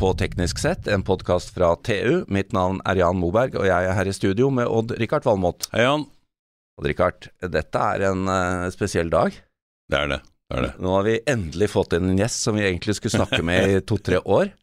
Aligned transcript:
på 0.00 0.14
Teknisk 0.16 0.58
sett, 0.58 0.86
en 0.88 1.02
podkast 1.04 1.52
fra 1.52 1.74
TU. 1.76 2.24
Mitt 2.32 2.54
navn 2.56 2.78
er 2.88 3.02
Jan 3.02 3.18
Moberg, 3.20 3.58
og 3.60 3.66
jeg 3.68 3.84
er 3.84 3.92
her 3.98 4.08
i 4.08 4.14
studio 4.16 4.46
med 4.48 4.70
Odd-Rikard 4.72 5.26
Valmot. 5.28 5.66
Hei, 5.74 5.82
Jan. 5.84 6.06
Odd-Rikard, 6.80 7.28
dette 7.52 7.82
er 7.84 8.06
en 8.08 8.22
uh, 8.24 8.70
spesiell 8.72 9.12
dag. 9.12 9.36
Det 9.92 9.98
er 9.98 10.08
det. 10.14 10.18
det 10.48 10.56
er 10.56 10.64
det. 10.64 10.70
Nå 10.80 10.94
har 10.94 11.04
vi 11.04 11.18
endelig 11.28 11.68
fått 11.74 11.92
inn 11.98 12.08
en 12.14 12.22
gjest 12.22 12.46
som 12.46 12.56
vi 12.56 12.64
egentlig 12.64 12.96
skulle 12.96 13.18
snakke 13.18 13.42
med 13.44 13.74
i 13.74 13.82
to-tre 13.90 14.22
år. 14.24 14.54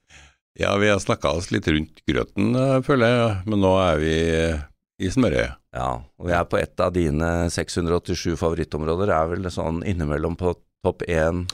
Ja, 0.57 0.73
vi 0.82 0.89
har 0.89 0.97
snakka 1.04 1.36
oss 1.38 1.51
litt 1.54 1.69
rundt 1.69 2.01
grøten, 2.10 2.57
uh, 2.57 2.79
føler 2.88 3.14
jeg, 3.14 3.38
men 3.54 3.61
nå 3.61 3.75
er 3.83 4.01
vi 4.01 4.15
uh, 4.33 4.65
i 4.97 5.14
smørøyet. 5.14 5.61
Ja, 5.78 5.92
og 6.01 6.32
vi 6.32 6.33
er 6.33 6.50
på 6.50 6.57
et 6.57 6.82
av 6.82 6.97
dine 6.97 7.29
687 7.54 8.33
favorittområder, 8.42 9.14
er 9.14 9.29
vel 9.36 9.54
sånn 9.54 9.83
innimellom 9.86 10.39
på 10.39 10.57
topp 10.86 11.01
én 11.09 11.45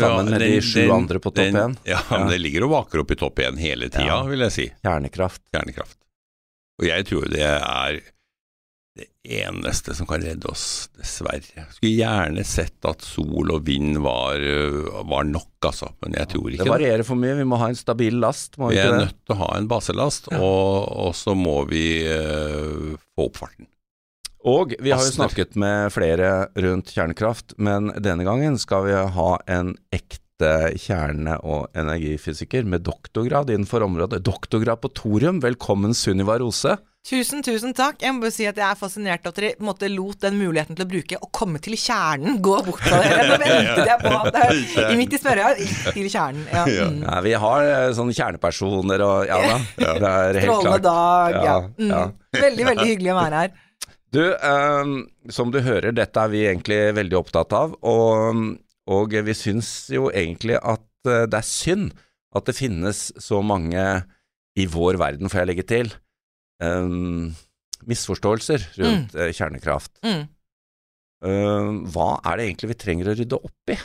sammen 0.00 0.30
med 0.30 0.40
den, 0.40 0.52
de 0.56 0.60
sju 0.62 0.90
andre 0.94 1.18
på 1.22 1.32
topp 1.32 1.46
én. 1.56 1.76
Ja, 1.88 1.98
ja, 2.10 2.18
men 2.18 2.28
det 2.30 2.38
ligger 2.42 2.68
og 2.68 2.74
vaker 2.76 3.02
opp 3.04 3.10
i 3.10 3.18
topp 3.18 3.38
én 3.46 3.58
hele 3.58 3.88
tida, 3.90 4.06
Ja. 4.06 4.22
vil 4.28 4.40
jeg 4.46 4.52
si. 4.56 4.66
Kjernekraft. 4.84 5.42
Kjernekraft. 5.54 5.96
Og 6.80 6.86
jeg 6.88 7.06
tror 7.10 7.28
det 7.32 7.44
er 7.44 8.00
det 9.00 9.06
eneste 9.46 9.94
som 9.94 10.06
kan 10.08 10.20
redde 10.20 10.48
oss, 10.50 10.88
dessverre. 10.98 11.64
Skulle 11.72 11.92
gjerne 11.94 12.42
sett 12.44 12.84
at 12.88 13.04
sol 13.06 13.52
og 13.54 13.62
vind 13.68 14.00
var, 14.02 14.40
øh, 14.42 14.88
var 15.08 15.24
nok, 15.28 15.52
altså, 15.70 15.92
men 16.02 16.16
jeg 16.18 16.28
tror 16.32 16.50
ikke 16.50 16.64
Det 16.66 16.72
varierer 16.72 17.04
for 17.06 17.20
mye, 17.20 17.36
vi 17.38 17.44
må 17.48 17.56
ha 17.60 17.68
en 17.70 17.78
stabil 17.78 18.18
last, 18.20 18.58
må 18.58 18.68
vi 18.72 18.76
Vi 18.76 18.82
er 18.82 18.96
nødt 19.06 19.14
til 19.24 19.36
å 19.36 19.38
ha 19.44 19.50
en 19.58 19.68
baselast, 19.70 20.28
Ja. 20.32 20.40
og, 20.42 20.88
og 21.06 21.14
så 21.14 21.36
må 21.38 21.62
vi 21.70 21.84
uh, 22.08 22.96
få 23.16 23.28
opp 23.30 23.36
farten. 23.40 23.68
Og 24.48 24.72
vi 24.80 24.92
har 24.94 25.02
jo 25.04 25.12
snakket 25.12 25.56
med 25.60 25.90
flere 25.92 26.48
rundt 26.56 26.92
kjernekraft, 26.94 27.52
men 27.60 27.90
denne 28.00 28.24
gangen 28.24 28.56
skal 28.60 28.86
vi 28.86 28.94
ha 28.96 29.30
en 29.52 29.74
ekte 29.92 30.52
kjerne- 30.80 31.36
og 31.44 31.66
energifysiker 31.76 32.64
med 32.64 32.86
doktorgrad 32.86 33.50
innenfor 33.52 33.84
området. 33.84 34.22
Doktorgrad 34.24 34.80
på 34.80 34.88
thorium. 34.96 35.42
Velkommen, 35.44 35.92
Sunniva 35.92 36.38
Rose. 36.40 36.78
Tusen, 37.04 37.40
tusen 37.44 37.72
takk. 37.76 38.00
Jeg 38.04 38.12
må 38.12 38.20
bare 38.24 38.32
si 38.32 38.44
at 38.48 38.56
jeg 38.60 38.64
er 38.64 38.76
fascinert 38.80 39.24
at 39.28 39.36
dere 39.36 39.54
på 39.56 39.64
en 39.64 39.68
måte, 39.70 39.88
lot 39.92 40.20
den 40.24 40.36
muligheten 40.40 40.76
til 40.76 40.84
å 40.84 40.88
bruke 40.88 41.20
å 41.20 41.28
komme 41.32 41.60
til 41.64 41.76
kjernen 41.80 42.40
gå 42.44 42.56
bort 42.64 42.80
fra 42.84 42.98
dere. 43.04 43.22
Nå 43.28 43.38
ventet 43.40 43.88
jeg 43.88 44.02
på 44.02 44.16
at 44.18 44.34
det 44.36 44.84
er 44.84 44.98
midt 45.00 45.16
i 45.16 45.20
smørøya, 45.20 45.54
til 45.94 46.10
kjernen. 46.12 46.44
Ja. 46.52 46.64
Mm. 46.68 46.98
Ja, 47.04 47.20
vi 47.24 47.32
har 47.44 47.68
eh, 47.70 47.88
sånne 47.96 48.16
kjernepersoner 48.16 49.04
og 49.04 49.28
ja 49.28 49.40
da. 49.46 49.56
Det 49.80 50.12
er 50.12 50.40
helt 50.40 50.46
Strålende 50.48 50.76
klart. 50.76 50.86
dag. 50.88 51.40
Ja. 51.44 51.56
Ja, 51.80 52.04
Mm. 52.10 52.16
Veldig, 52.40 52.64
veldig 52.68 52.84
hyggelig 52.94 53.10
å 53.12 53.20
være 53.20 53.38
her. 53.44 53.58
Du, 54.10 54.22
um, 54.42 54.94
som 55.30 55.52
du 55.54 55.60
hører, 55.62 55.92
dette 55.94 56.18
er 56.18 56.30
vi 56.32 56.46
egentlig 56.48 56.78
veldig 56.96 57.18
opptatt 57.20 57.54
av, 57.54 57.76
og, 57.86 58.40
og 58.90 59.14
vi 59.26 59.36
syns 59.38 59.70
jo 59.94 60.08
egentlig 60.10 60.56
at 60.58 60.82
eh, 61.06 61.28
det 61.30 61.38
er 61.38 61.46
synd 61.46 61.92
at 62.34 62.46
det 62.46 62.56
finnes 62.58 63.04
så 63.22 63.38
mange 63.42 63.84
i 64.58 64.66
vår 64.70 64.98
verden, 64.98 65.30
får 65.30 65.42
jeg 65.42 65.50
legge 65.52 65.66
til, 65.70 65.92
um, 66.62 67.30
misforståelser 67.86 68.66
rundt 68.80 69.14
mm. 69.14 69.30
kjernekraft. 69.38 69.94
Mm. 70.02 70.26
Um, 71.20 71.80
hva 71.92 72.16
er 72.26 72.38
det 72.38 72.48
egentlig 72.48 72.72
vi 72.72 72.80
trenger 72.82 73.12
å 73.12 73.16
rydde 73.18 73.40
opp 73.46 73.74
i? 73.74 73.78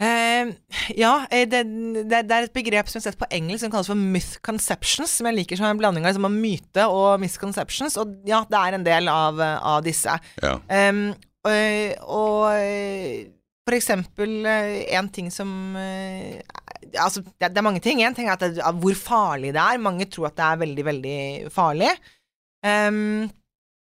Eh, 0.00 0.52
ja, 0.96 1.26
eh, 1.30 1.44
det, 1.48 1.64
det, 2.08 2.22
det 2.24 2.36
er 2.36 2.46
et 2.46 2.54
begrep 2.56 2.88
som 2.88 2.96
er 2.96 3.04
har 3.04 3.10
sett 3.10 3.20
på 3.20 3.28
engelsk 3.36 3.66
som 3.66 3.72
kalles 3.72 3.90
for 3.90 4.00
myth 4.00 4.38
conceptions, 4.46 5.18
som 5.18 5.28
jeg 5.28 5.36
liker 5.36 5.60
som 5.60 5.68
en 5.68 5.80
blanding 5.80 6.06
av 6.06 6.14
liksom, 6.14 6.28
av 6.30 6.36
myte 6.36 6.86
og 6.88 7.10
misconceptions, 7.20 7.98
og 8.00 8.14
ja, 8.28 8.40
det 8.48 8.60
er 8.60 8.78
en 8.78 8.86
del 8.86 9.10
av, 9.12 9.42
av 9.42 9.82
disse. 9.84 10.14
Ja. 10.40 10.54
Um, 10.88 11.10
og, 11.44 12.00
og 12.16 13.28
for 13.68 13.76
eksempel 13.76 14.44
en 14.44 15.08
ting 15.12 15.30
som 15.32 15.76
Altså, 16.96 17.20
det, 17.38 17.52
er 17.52 17.62
mange 17.62 17.80
ting. 17.84 18.00
En 18.02 18.16
ting 18.16 18.26
er 18.32 18.38
det, 18.40 18.56
hvor 18.82 18.96
farlig 18.98 19.52
det 19.54 19.60
er. 19.62 19.78
Mange 19.78 20.06
tror 20.10 20.30
at 20.30 20.36
det 20.38 20.46
er 20.46 20.60
veldig, 20.62 20.84
veldig 20.88 21.18
farlig. 21.52 21.90
Um, 22.64 23.28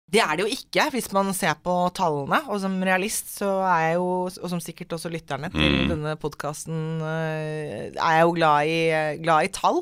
det 0.09 0.21
er 0.23 0.37
det 0.37 0.45
jo 0.45 0.55
ikke, 0.55 0.85
hvis 0.93 1.09
man 1.11 1.33
ser 1.35 1.57
på 1.63 1.73
tallene. 1.97 2.39
Og 2.47 2.61
som 2.63 2.77
realist 2.83 3.33
så 3.41 3.49
er 3.67 3.79
jeg 3.89 3.95
jo, 3.99 4.05
og 4.29 4.49
som 4.53 4.61
sikkert 4.63 4.93
også 4.95 5.11
lytterne 5.11 5.49
til 5.51 5.73
Mm. 5.83 5.89
denne 5.91 6.13
podkasten, 6.15 7.01
er 7.03 7.91
jeg 7.91 8.21
jo 8.23 8.31
glad 8.37 8.67
i, 8.71 8.79
glad 9.23 9.43
i 9.43 9.51
tall. 9.51 9.81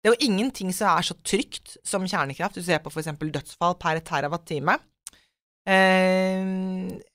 Det 0.00 0.08
er 0.08 0.14
jo 0.14 0.26
ingenting 0.30 0.72
som 0.72 0.88
er 0.96 1.02
så 1.02 1.14
trygt 1.26 1.76
som 1.84 2.06
kjernekraft. 2.06 2.54
Du 2.54 2.62
ser 2.62 2.78
på 2.78 2.88
f.eks. 2.94 3.10
dødsfall 3.18 3.74
per 3.78 4.00
terawatt-time. 4.00 4.78
Eh, 5.66 6.42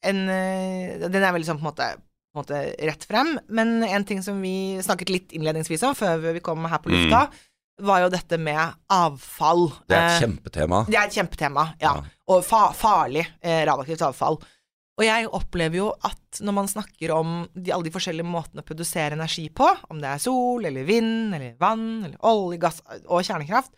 eh, 0.04 1.08
den 1.08 1.24
er 1.24 1.34
veldig 1.34 1.48
sånn 1.48 1.60
på 1.62 1.66
en 1.66 1.70
måte, 1.72 1.88
på 2.32 2.36
en 2.36 2.42
måte 2.44 2.60
rett 2.90 3.06
frem. 3.08 3.38
Men 3.50 3.82
en 3.88 4.06
ting 4.08 4.22
som 4.26 4.42
vi 4.44 4.78
snakket 4.84 5.10
litt 5.14 5.32
innledningsvis 5.36 5.84
om 5.88 5.96
før 5.98 6.20
vi 6.36 6.44
kom 6.44 6.66
her 6.68 6.82
på 6.84 6.92
lufta, 6.94 7.26
var 7.80 8.02
jo 8.04 8.10
dette 8.14 8.38
med 8.38 8.74
avfall. 8.92 9.70
Det 9.88 9.96
er 9.98 10.08
et 10.08 10.16
Eh, 10.18 10.28
kjempetema. 10.28 10.86
det 10.88 10.96
er 10.98 11.06
et 11.08 11.14
kjempetema, 11.16 11.74
ja. 11.82 11.96
Ja. 11.96 12.04
Og 12.30 12.44
fa 12.46 12.72
farlig 12.74 13.26
eh, 13.42 13.66
radioaktivt 13.66 14.02
avfall. 14.02 14.38
Og 15.00 15.06
jeg 15.06 15.28
opplever 15.34 15.76
jo 15.80 15.88
at 16.04 16.42
når 16.44 16.54
man 16.54 16.68
snakker 16.68 17.12
om 17.16 17.48
de, 17.56 17.72
alle 17.72 17.84
de 17.88 17.92
forskjellige 17.96 18.28
måtene 18.28 18.62
å 18.62 18.68
produsere 18.68 19.14
energi 19.18 19.48
på, 19.50 19.66
om 19.90 20.02
det 20.02 20.10
er 20.12 20.20
sol 20.22 20.66
eller 20.68 20.84
vind 20.86 21.34
eller 21.34 21.56
vann 21.60 22.04
eller 22.06 22.18
olje, 22.28 22.60
gass 22.60 22.82
og 23.08 23.24
kjernekraft, 23.24 23.72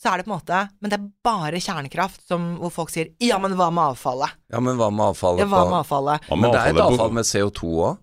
så 0.00 0.08
er 0.14 0.16
det 0.22 0.24
på 0.24 0.30
en 0.32 0.38
måte 0.38 0.60
Men 0.80 0.88
det 0.90 0.96
er 0.96 1.08
bare 1.22 1.60
kjernekraft 1.60 2.22
som, 2.26 2.56
hvor 2.56 2.70
folk 2.72 2.88
sier 2.88 3.10
ja, 3.20 3.36
men 3.38 3.52
hva 3.58 3.66
med 3.70 3.90
avfallet? 3.92 4.30
Ja, 4.48 4.60
men 4.64 4.78
hva 4.80 4.88
med 4.90 5.10
avfallet? 5.10 5.42
Ja, 5.42 5.50
hva 5.50 5.64
med 5.68 5.78
avfallet? 5.82 6.24
Hva 6.30 6.36
med 6.38 6.46
Men 6.48 6.54
det 6.54 6.60
er 6.62 6.70
et 6.72 6.80
avfall 6.86 7.12
med 7.18 7.24
CO2 7.28 7.74
òg. 7.90 7.98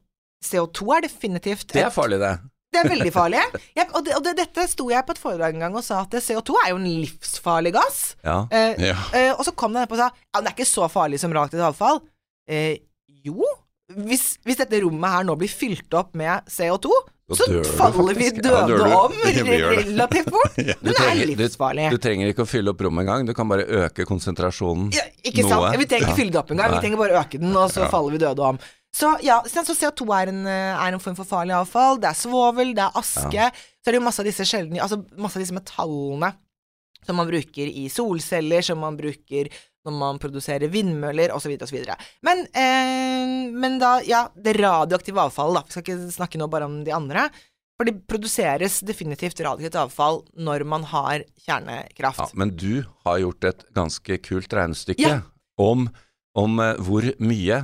CO2 0.45 0.91
er 0.97 1.01
definitivt 1.07 1.67
Det 1.73 1.81
er 1.87 1.89
farlig, 1.89 2.19
det. 2.21 2.35
Det 2.73 2.81
er 2.83 2.89
veldig 2.91 3.11
farlig. 3.15 3.39
Jeg, 3.77 3.87
og 3.95 4.03
det, 4.05 4.15
og 4.17 4.23
det, 4.25 4.33
dette 4.41 4.65
sto 4.69 4.89
jeg 4.91 5.05
på 5.07 5.13
et 5.15 5.21
foredrag 5.21 5.55
en 5.55 5.63
gang 5.67 5.77
og 5.79 5.85
sa 5.85 6.01
at 6.03 6.17
CO2 6.21 6.57
er 6.65 6.73
jo 6.73 6.79
en 6.81 6.89
livsfarlig 6.89 7.71
gass. 7.77 8.01
Ja. 8.27 8.41
Eh, 8.51 8.75
Ja. 8.89 8.97
Eh, 9.15 9.31
og 9.33 9.45
så 9.47 9.53
kom 9.55 9.73
den 9.73 9.87
opp 9.87 9.95
og 9.95 10.01
sa 10.01 10.09
ja, 10.11 10.41
det 10.41 10.51
er 10.51 10.55
ikke 10.57 10.67
så 10.69 10.89
farlig 10.91 11.21
som 11.23 11.31
radioaktivt 11.33 11.63
avfall. 11.71 12.01
Eh, 12.49 12.77
jo, 13.25 13.39
hvis, 13.95 14.33
hvis 14.45 14.59
dette 14.59 14.81
rommet 14.83 15.13
her 15.15 15.23
nå 15.27 15.35
blir 15.39 15.51
fylt 15.51 15.95
opp 15.97 16.13
med 16.19 16.43
CO2, 16.51 16.91
Da 17.27 17.35
så 17.35 17.47
faller 17.75 18.15
vi 18.15 18.29
døde 18.35 18.77
Ja, 18.87 18.99
om 19.03 19.15
relativt 19.25 20.29
fort. 20.31 20.59
ja. 20.69 20.75
Men 20.79 20.93
det 20.95 21.07
er 21.07 21.25
livsfarlig. 21.33 21.89
du, 21.91 21.97
du 21.97 22.03
trenger 22.03 22.31
ikke 22.31 22.45
å 22.45 22.47
fylle 22.47 22.71
opp 22.71 22.83
rommet 22.85 23.03
engang, 23.03 23.25
du 23.27 23.33
kan 23.35 23.49
bare 23.51 23.65
øke 23.83 24.05
konsentrasjonen 24.07 24.91
ja, 24.95 25.03
ikke 25.23 25.43
sant? 25.43 25.65
noe. 25.65 25.73
Vi 25.81 25.87
trenger 25.91 26.07
ikke 26.11 26.19
fylle 26.21 26.35
det 26.35 26.39
opp 26.43 26.53
engang, 26.55 26.75
vi 26.77 26.83
trenger 26.85 27.01
bare 27.01 27.19
øke 27.23 27.41
den, 27.41 27.51
og 27.55 27.71
så 27.73 27.87
faller 27.91 28.15
vi 28.15 28.21
døde 28.23 28.47
om. 28.53 28.59
Så 28.97 29.11
ja, 29.21 29.37
så 29.45 29.61
CO2 29.77 30.07
er 30.17 30.31
en, 30.31 30.41
eh, 30.49 30.73
er 30.73 30.95
en 30.95 31.01
form 31.03 31.15
for 31.19 31.27
farlig 31.29 31.53
avfall. 31.53 31.99
Det 32.01 32.09
er 32.09 32.17
svovel, 32.17 32.73
det 32.77 32.81
er 32.87 32.97
aske. 32.97 33.49
Så 33.53 33.89
er 33.91 33.93
det 33.93 33.99
jo 34.01 34.05
masse 34.07 34.23
av 34.23 34.25
disse 34.27 34.45
sjeldne 34.47 34.81
Altså 34.81 34.97
masse 35.21 35.37
av 35.37 35.43
disse 35.43 35.53
metallene 35.55 36.31
som 37.05 37.15
man 37.15 37.27
bruker 37.29 37.69
i 37.69 37.85
solceller, 37.93 38.65
som 38.65 38.81
man 38.83 38.97
bruker 38.99 39.47
når 39.87 39.93
man 39.95 40.17
produserer 40.19 40.67
vindmøller, 40.67 41.31
osv., 41.31 41.53
osv. 41.63 41.77
Men, 42.27 42.41
eh, 42.51 43.45
men 43.53 43.77
da, 43.79 44.01
ja, 44.03 44.25
det 44.35 44.57
radioaktive 44.57 45.21
avfallet, 45.29 45.61
da. 45.61 45.63
Vi 45.69 45.71
skal 45.77 45.85
ikke 45.85 46.11
snakke 46.17 46.41
nå 46.41 46.49
bare 46.51 46.67
om 46.67 46.81
de 46.83 46.91
andre. 46.91 47.29
For 47.77 47.85
det 47.87 48.01
produseres 48.09 48.81
definitivt 48.83 49.39
radioaktivt 49.45 49.77
avfall 49.79 50.23
når 50.35 50.65
man 50.67 50.83
har 50.89 51.23
kjernekraft. 51.45 52.19
Ja, 52.25 52.27
men 52.33 52.55
du 52.57 52.81
har 53.05 53.21
gjort 53.21 53.47
et 53.53 53.63
ganske 53.77 54.17
kult 54.25 54.49
regnestykke 54.57 55.07
Ja. 55.07 55.21
om, 55.61 55.87
om 56.35 56.59
eh, 56.59 56.75
hvor 56.83 57.07
mye 57.21 57.61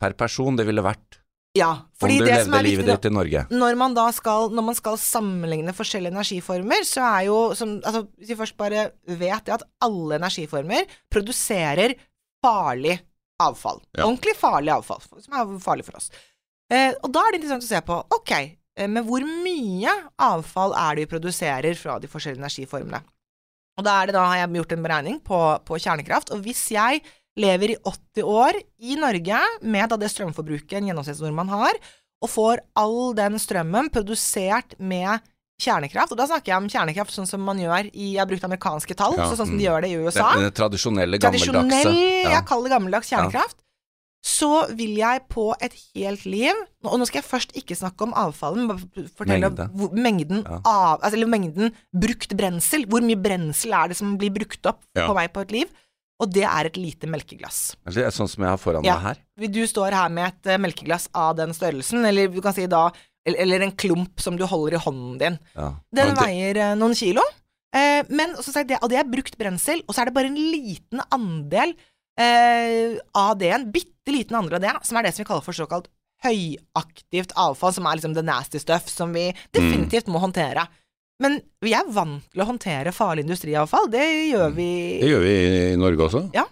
per 0.00 0.16
person 0.18 0.56
det 0.58 0.66
ville 0.68 0.84
vært 0.84 1.18
Ja, 1.58 1.70
om 2.00 2.12
du 2.12 2.24
det 2.24 2.44
som 2.44 2.54
levde 2.54 2.62
livet 2.66 2.88
ditt 2.88 3.08
i 3.10 3.12
Norge. 3.12 3.44
når 3.50 3.78
man 3.78 3.94
da 3.96 4.06
skal, 4.14 4.52
når 4.54 4.66
man 4.70 4.78
skal 4.78 4.98
sammenligne 5.02 5.74
forskjellige 5.74 6.14
energiformer, 6.14 6.86
så 6.86 7.04
er 7.08 7.26
jo 7.26 7.38
som, 7.58 7.78
altså, 7.82 8.06
Hvis 8.18 8.32
vi 8.32 8.38
først 8.38 8.56
bare 8.60 8.90
vet 9.06 9.46
det 9.46 9.56
at 9.58 9.66
alle 9.82 10.20
energiformer 10.20 10.86
produserer 11.10 11.96
farlig 12.40 13.00
avfall. 13.40 13.80
Ja. 13.96 14.06
Ordentlig 14.06 14.36
farlig 14.38 14.72
avfall, 14.74 15.02
som 15.24 15.36
er 15.36 15.54
farlig 15.64 15.86
for 15.88 16.00
oss. 16.00 16.10
Eh, 16.70 16.92
og 17.02 17.10
da 17.12 17.24
er 17.24 17.32
det 17.32 17.40
interessant 17.40 17.66
å 17.66 17.70
se 17.70 17.80
på 17.86 17.96
ok, 18.16 18.32
eh, 18.36 18.88
men 18.88 19.04
hvor 19.06 19.24
mye 19.24 19.94
avfall 20.22 20.76
er 20.78 20.96
det 20.96 21.06
vi 21.06 21.12
produserer 21.16 21.78
fra 21.78 21.98
de 21.98 22.10
forskjellige 22.10 22.44
energiformene? 22.44 23.02
Og 23.80 23.86
da, 23.86 23.96
er 23.96 24.10
det 24.10 24.16
da 24.18 24.26
har 24.28 24.42
jeg 24.42 24.60
gjort 24.60 24.74
en 24.76 24.84
beregning 24.84 25.18
på, 25.24 25.40
på 25.64 25.78
kjernekraft, 25.80 26.32
og 26.34 26.44
hvis 26.44 26.66
jeg 26.74 27.00
lever 27.40 27.74
i 27.74 27.78
80 27.82 28.28
år 28.28 28.60
i 28.84 28.96
Norge 29.00 29.40
med 29.62 29.96
det 30.00 30.10
strømforbruket 30.12 30.78
en 30.78 30.90
gjennomsnittsnordmann 30.90 31.52
har, 31.52 31.78
og 32.20 32.28
får 32.28 32.62
all 32.76 33.14
den 33.16 33.38
strømmen 33.40 33.88
produsert 33.92 34.76
med 34.78 35.22
kjernekraft, 35.60 36.12
og 36.14 36.20
da 36.20 36.26
snakker 36.28 36.52
jeg 36.52 36.62
om 36.62 36.68
kjernekraft 36.72 37.14
sånn 37.14 37.28
som 37.28 37.42
man 37.44 37.58
gjør 37.60 37.90
i 37.92 38.12
Jeg 38.14 38.20
har 38.22 38.28
brukt 38.28 38.44
amerikanske 38.48 38.96
tall, 38.96 39.16
Ja, 39.18 39.26
så 39.28 39.36
sånn 39.36 39.50
som 39.50 39.56
mm. 39.56 39.60
de 39.60 39.66
gjør 39.66 39.84
det 39.84 39.90
i 39.90 39.98
USA. 40.00 40.28
Den, 40.36 40.54
tradisjonelle, 40.56 41.20
gammeldagse. 41.20 41.50
Tradisjonell, 41.52 41.98
Ja. 42.24 42.30
jeg 42.36 42.46
kaller 42.48 42.68
det 42.68 42.72
gammeldags 42.76 43.10
kjernekraft. 43.12 43.58
Så 44.20 44.48
vil 44.76 44.98
jeg 45.00 45.22
på 45.32 45.46
et 45.64 45.72
helt 45.94 46.26
liv 46.28 46.52
Og 46.84 46.98
nå 47.00 47.06
skal 47.08 47.22
jeg 47.22 47.24
først 47.30 47.54
ikke 47.56 47.72
snakke 47.72 48.04
om 48.04 48.12
avfallet, 48.12 48.58
men 48.60 48.68
bare 48.68 49.06
fortelle 49.16 49.48
Mengde. 49.48 49.68
hvor, 49.72 49.94
mengden 49.96 50.42
Ja. 50.44 50.58
av 50.60 51.00
altså, 51.00 51.14
Eller 51.16 51.26
mengden 51.26 51.72
brukt 51.94 52.36
brensel. 52.36 52.84
Hvor 52.84 53.00
mye 53.00 53.16
brensel 53.16 53.72
er 53.72 53.88
det 53.88 53.96
som 53.96 54.18
blir 54.18 54.28
brukt 54.30 54.60
opp 54.66 54.82
Ja. 54.94 55.08
på 55.08 55.14
meg 55.14 55.32
på 55.32 55.40
et 55.40 55.52
liv? 55.52 55.68
Og 56.20 56.28
det 56.30 56.44
er 56.44 56.68
et 56.68 56.76
lite 56.76 57.08
melkeglass. 57.08 57.76
Det 57.88 58.02
er 58.04 58.12
sånn 58.12 58.28
som 58.28 58.44
jeg 58.44 58.52
har 58.52 58.60
foran 58.60 58.84
Ja. 58.84 58.98
meg 58.98 59.16
her. 59.16 59.48
Du 59.48 59.62
står 59.66 59.92
her 59.96 60.10
med 60.12 60.28
et 60.34 60.50
eh, 60.52 60.58
melkeglass 60.60 61.08
av 61.16 61.36
den 61.38 61.54
størrelsen, 61.56 62.04
eller 62.04 62.28
du 62.28 62.40
kan 62.44 62.52
si 62.56 62.66
da 62.70 62.90
eller, 63.26 63.60
en 63.60 63.72
klump 63.76 64.18
som 64.20 64.36
du 64.36 64.44
holder 64.48 64.78
i 64.78 64.80
hånden 64.84 65.18
din. 65.20 65.38
Ja. 65.54 65.74
Den 65.92 66.14
det- 66.14 66.18
veier 66.24 66.56
eh, 66.56 66.74
noen 66.74 66.94
kilo, 66.96 67.22
eh, 67.76 68.02
men 68.08 68.34
så 68.36 68.48
sier 68.52 68.64
jeg 68.64 68.68
det, 68.74 68.78
og 68.82 68.88
det 68.90 68.98
er 68.98 69.04
brukt 69.12 69.36
brensel, 69.38 69.82
og 69.86 69.94
så 69.94 70.02
er 70.02 70.04
det 70.10 70.14
bare 70.16 70.30
en 70.32 70.36
liten 70.40 71.00
andel 71.12 71.74
eh, 72.18 72.96
av 73.14 73.38
det, 73.38 73.52
en 73.52 73.70
bitte 73.72 74.12
liten 74.12 74.36
andel 74.36 74.54
av 74.58 74.60
det, 74.64 74.72
som 74.88 74.96
er 74.98 75.02
det 75.04 75.14
som 75.14 75.22
vi 75.24 75.28
kaller 75.28 75.44
for 75.44 75.56
såkalt 75.56 75.88
høyaktivt 76.24 77.32
avfall, 77.36 77.72
som 77.76 77.86
er 77.88 77.96
liksom 77.98 78.14
the 78.16 78.24
nasty 78.26 78.60
stuff, 78.60 78.88
som 78.92 79.12
vi 79.16 79.30
definitivt 79.56 80.10
må 80.12 80.20
håndtere. 80.20 80.66
Men 81.20 81.36
vi 81.60 81.74
er 81.76 81.88
vant 81.92 82.24
til 82.32 82.42
å 82.42 82.48
håndtere 82.48 82.94
farlig 82.96 83.26
industriavfall, 83.26 83.90
det 83.92 84.06
gjør 84.30 84.54
vi 84.56 84.70
Det 85.02 85.10
gjør 85.10 85.24
vi 85.26 85.34
i 85.74 85.76
Norge 85.80 86.06
også. 86.06 86.22
Ja. 86.32 86.46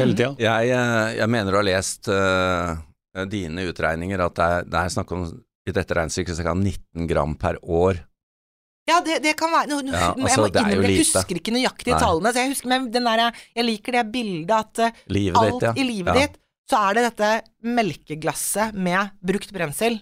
hele 0.00 0.16
tida. 0.16 0.32
Jeg, 0.40 0.72
eh, 0.72 1.10
jeg 1.18 1.32
mener 1.34 1.52
å 1.52 1.60
ha 1.60 1.66
lest 1.68 2.08
uh, 2.08 2.72
dine 3.28 3.68
utregninger 3.68 4.24
at 4.24 4.38
det 4.38 4.48
er, 4.54 4.70
det 4.72 4.80
er 4.80 4.94
snakk 4.96 5.12
om 5.12 5.26
i 5.64 5.72
dette 5.72 5.96
regnestykket 5.96 6.40
ca. 6.44 6.54
19 6.56 7.08
gram 7.08 7.36
per 7.40 7.60
år. 7.62 8.00
Ja, 8.84 8.98
det, 9.04 9.22
det 9.24 9.32
kan 9.40 9.52
være 9.52 9.70
nå, 9.70 9.78
Ja, 9.88 10.10
altså, 10.12 10.20
Jeg 10.20 10.40
må 10.40 10.48
er 10.48 10.58
innrømme, 10.60 10.88
jeg 10.92 11.04
husker 11.06 11.38
ikke 11.40 11.54
nøyaktig 11.54 11.94
Nei. 11.94 12.00
tallene, 12.02 12.32
så 12.34 12.42
jeg 12.42 12.52
husker 12.52 12.72
men 12.72 12.90
den 12.92 13.08
der, 13.08 13.22
jeg 13.56 13.64
liker 13.64 13.96
det 13.96 14.02
bildet 14.12 14.56
at 14.58 14.82
eh, 14.84 14.98
Livet 15.16 15.38
alt 15.40 15.54
ditt, 15.54 15.68
ja. 15.70 15.72
i 15.72 15.86
livet 15.88 16.10
Ja. 16.10 16.26
ditt, 16.26 16.36
så 16.68 16.80
er 16.88 16.98
det 16.98 17.06
dette 17.06 17.30
melkeglasset 17.64 18.76
med 18.76 19.16
brukt 19.24 19.52
brensel. 19.56 19.98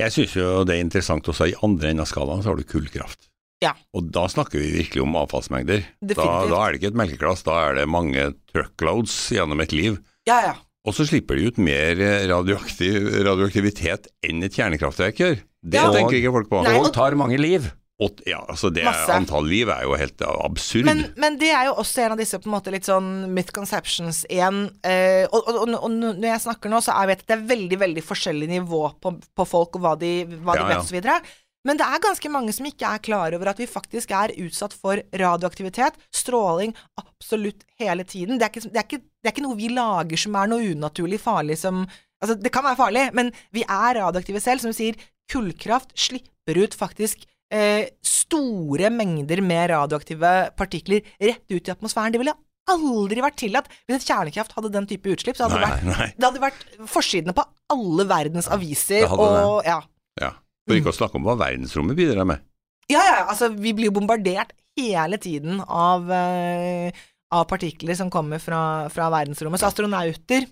Jeg 0.00 0.12
syns 0.12 0.36
jo 0.36 0.52
det 0.68 0.76
er 0.76 0.84
interessant 0.84 1.32
også, 1.32 1.48
i 1.48 1.56
andre 1.64 1.92
enden 1.92 2.04
av 2.04 2.08
skalaen 2.12 2.44
så 2.44 2.52
har 2.52 2.60
du 2.60 2.68
kullkraft. 2.68 3.29
Ja. 3.60 3.74
Og 3.92 4.06
da 4.14 4.22
snakker 4.32 4.56
vi 4.62 4.70
virkelig 4.78 5.02
om 5.04 5.16
avfallsmengder. 5.20 5.82
Da, 6.00 6.14
da 6.48 6.60
er 6.64 6.72
det 6.72 6.80
ikke 6.80 6.92
et 6.94 7.00
melkeglass, 7.02 7.42
da 7.44 7.58
er 7.68 7.74
det 7.80 7.88
mange 7.92 8.30
truckloads 8.54 9.16
gjennom 9.36 9.60
et 9.60 9.74
liv. 9.76 9.98
Ja, 10.28 10.38
ja. 10.50 10.54
Og 10.88 10.94
så 10.96 11.04
slipper 11.04 11.36
de 11.36 11.50
ut 11.50 11.58
mer 11.60 11.98
radioaktiv, 12.30 13.10
radioaktivitet 13.26 14.08
enn 14.24 14.40
et 14.46 14.54
kjernekraftverk 14.56 15.20
gjør. 15.20 15.42
Det 15.60 15.76
Ja. 15.76 15.90
tenker 15.92 16.16
ikke 16.16 16.32
folk 16.32 16.48
på. 16.48 16.62
Nei, 16.64 16.78
Og 16.80 16.92
tar 16.96 17.12
mange 17.20 17.36
liv. 17.38 17.68
Og, 18.00 18.16
ja, 18.24 18.38
altså 18.48 18.70
det 18.72 18.82
Masse. 18.86 19.12
Antall 19.12 19.44
liv 19.44 19.68
er 19.68 19.82
jo 19.84 19.92
helt 19.94 20.22
absurd. 20.24 20.86
Men, 20.88 21.02
men 21.20 21.36
det 21.36 21.50
er 21.52 21.66
jo 21.68 21.74
også 21.82 22.00
en 22.06 22.12
av 22.14 22.16
disse 22.22 22.38
på 22.40 22.48
en 22.48 22.54
måte 22.54 22.72
litt 22.72 22.88
sånn 22.88 23.28
misconceptions 23.36 24.22
igjen. 24.32 24.70
Eh, 24.82 25.26
og, 25.28 25.44
og, 25.44 25.58
og, 25.68 25.74
og 25.84 25.90
når 25.98 26.24
jeg 26.30 26.40
snakker 26.46 26.72
nå, 26.72 26.80
så 26.80 26.94
er- 26.96 27.10
vet 27.12 27.20
jeg 27.20 27.28
at 27.28 27.28
det 27.28 27.36
er 27.36 27.56
veldig 27.56 27.78
veldig 27.84 28.04
forskjellig 28.08 28.48
nivå 28.54 28.80
på, 29.04 29.12
på 29.36 29.46
folk 29.46 29.76
og 29.76 29.84
hva 29.84 29.92
de, 30.00 30.24
hva 30.40 30.56
de 30.56 30.64
Ja, 30.64 30.68
vet 30.72 30.80
ja. 30.80 30.96
videre. 30.96 31.20
Men 31.68 31.76
det 31.76 31.84
er 31.84 32.00
ganske 32.00 32.30
mange 32.32 32.54
som 32.56 32.64
ikke 32.68 32.88
er 32.88 33.02
klar 33.04 33.34
over 33.36 33.50
at 33.52 33.58
vi 33.60 33.66
faktisk 33.68 34.12
er 34.16 34.32
utsatt 34.40 34.72
for 34.72 35.02
radioaktivitet, 35.12 35.98
stråling, 36.14 36.72
absolutt 37.00 37.66
hele 37.80 38.06
tiden. 38.08 38.38
Det 38.40 38.46
er 38.46 38.54
ikke, 38.54 38.70
det 38.70 38.80
er 38.80 38.86
ikke, 38.88 39.02
det 39.04 39.28
er 39.28 39.34
ikke 39.34 39.44
noe 39.44 39.58
vi 39.58 39.68
lager 39.74 40.22
som 40.22 40.38
er 40.40 40.48
noe 40.52 40.70
unaturlig 40.74 41.20
farlig 41.22 41.58
som 41.60 41.84
Altså, 42.20 42.34
det 42.36 42.50
kan 42.52 42.60
være 42.66 42.76
farlig, 42.76 43.02
men 43.16 43.30
vi 43.48 43.62
er 43.64 43.94
radioaktive 43.96 44.42
selv. 44.44 44.60
Som 44.60 44.74
du 44.74 44.76
sier, 44.76 44.98
kullkraft 45.32 45.94
slipper 45.96 46.58
ut 46.60 46.74
faktisk 46.76 47.22
eh, 47.48 47.86
store 48.04 48.90
mengder 48.92 49.40
med 49.40 49.70
radioaktive 49.72 50.32
partikler 50.52 51.00
rett 51.16 51.46
ut 51.48 51.70
i 51.70 51.72
atmosfæren. 51.72 52.12
Det 52.12 52.20
ville 52.20 52.36
aldri 52.70 53.24
vært 53.24 53.38
tillatt 53.40 53.70
hvis 53.88 54.02
et 54.02 54.10
kjernekraft 54.10 54.52
hadde 54.52 54.72
den 54.74 54.90
type 54.90 55.08
utslipp. 55.14 55.38
Så 55.38 55.48
hadde 55.48 55.62
det, 55.62 55.64
Nei, 55.64 55.72
vært, 55.72 55.88
nei. 55.96 56.10
det 56.12 56.28
hadde 56.28 56.44
vært 56.44 56.68
forsidene 56.92 57.36
på 57.40 57.46
alle 57.72 58.06
verdens 58.12 58.50
aviser. 58.52 59.06
det 59.08 59.16
det. 59.16 59.40
og, 59.48 59.56
ja. 59.64 59.80
Ja. 60.20 60.34
For 60.70 60.78
ikke 60.80 60.92
å 60.94 60.98
snakke 61.00 61.18
om 61.20 61.26
hva 61.28 61.36
verdensrommet 61.40 61.98
bidrar 61.98 62.26
med. 62.30 62.40
Ja, 62.90 63.02
ja, 63.06 63.18
altså 63.30 63.50
vi 63.54 63.72
blir 63.76 63.90
jo 63.90 63.94
bombardert 63.98 64.54
hele 64.78 65.18
tiden 65.22 65.60
av, 65.66 66.06
uh, 66.10 66.90
av 67.36 67.44
partikler 67.50 67.94
som 67.98 68.10
kommer 68.10 68.40
fra, 68.42 68.88
fra 68.90 69.10
verdensrommet. 69.12 69.60
Så 69.62 69.68
astronauter 69.70 70.46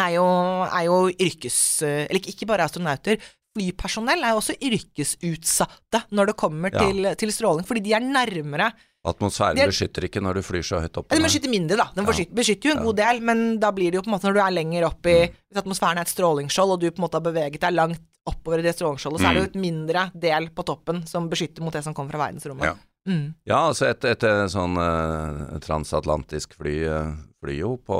er 0.00 0.14
jo, 0.16 0.24
er 0.70 0.86
jo 0.86 0.96
yrkes... 1.10 1.58
eh, 1.86 2.06
Eller 2.08 2.26
ikke 2.30 2.46
bare 2.48 2.64
astronauter. 2.66 3.18
Flypersonell 3.54 4.22
er 4.22 4.32
jo 4.32 4.38
også 4.40 4.54
yrkesutsatte 4.62 6.04
når 6.14 6.30
det 6.30 6.36
kommer 6.38 6.70
Ja. 6.72 6.86
til, 6.86 7.08
til 7.18 7.32
stråling, 7.34 7.66
fordi 7.66 7.82
de 7.84 7.92
er 7.94 8.00
nærmere. 8.06 8.70
Atmosfæren 9.06 9.58
er- 9.58 9.66
beskytter 9.70 10.04
ikke 10.04 10.20
når 10.20 10.34
du 10.34 10.42
flyr 10.44 10.62
så 10.62 10.80
høyt 10.80 10.96
opp. 11.00 11.08
Den 11.08 11.22
beskytter 11.24 11.48
mindre, 11.50 11.76
da. 11.76 11.86
Den 11.96 12.04
Ja. 12.04 12.12
beskytter, 12.34 12.68
jo 12.70 12.76
en 12.76 12.84
god 12.84 12.96
del, 12.96 13.20
men 13.20 13.58
da 13.58 13.70
blir 13.72 13.90
det 13.90 13.94
jo 13.98 14.02
på 14.02 14.08
en 14.12 14.14
måte 14.18 14.28
når 14.28 14.34
du 14.34 14.40
er 14.40 14.50
lenger 14.50 14.84
opp 14.86 15.06
i 15.06 15.30
Hvis 15.50 15.62
atmosfæren 15.62 15.96
er 15.98 16.02
et 16.02 16.14
strålingsskjold, 16.14 16.70
og 16.72 16.80
du 16.80 16.90
på 16.90 16.98
en 16.98 17.08
måte 17.08 17.14
har 17.18 17.20
beveget 17.32 17.60
deg 17.60 17.72
langt 17.74 18.00
oppover 18.30 18.62
i 18.64 18.72
strålingsskjoldet, 18.72 19.20
så 19.22 19.28
er 19.28 19.36
det 19.36 19.42
jo 19.42 19.48
et 19.50 19.58
mindre 19.60 20.06
del 20.26 20.48
på 20.54 20.64
toppen 20.68 21.02
som 21.10 21.26
beskytter 21.32 21.64
mot 21.66 21.74
det 21.76 21.82
som 21.86 21.94
kommer 21.96 22.14
fra 22.14 22.22
verdensrommet. 22.26 22.70
Ja. 22.70 22.76
Mm. 23.08 23.26
Ja, 23.48 23.58
altså 23.70 23.86
et, 23.88 24.04
et, 24.04 24.24
et 24.28 24.52
sånn 24.52 24.74
uh, 24.76 25.58
transatlantisk 25.64 26.52
fly 26.60 26.74
eh, 26.84 27.12
flyr 27.40 27.56
jo 27.62 27.70
på 27.80 27.98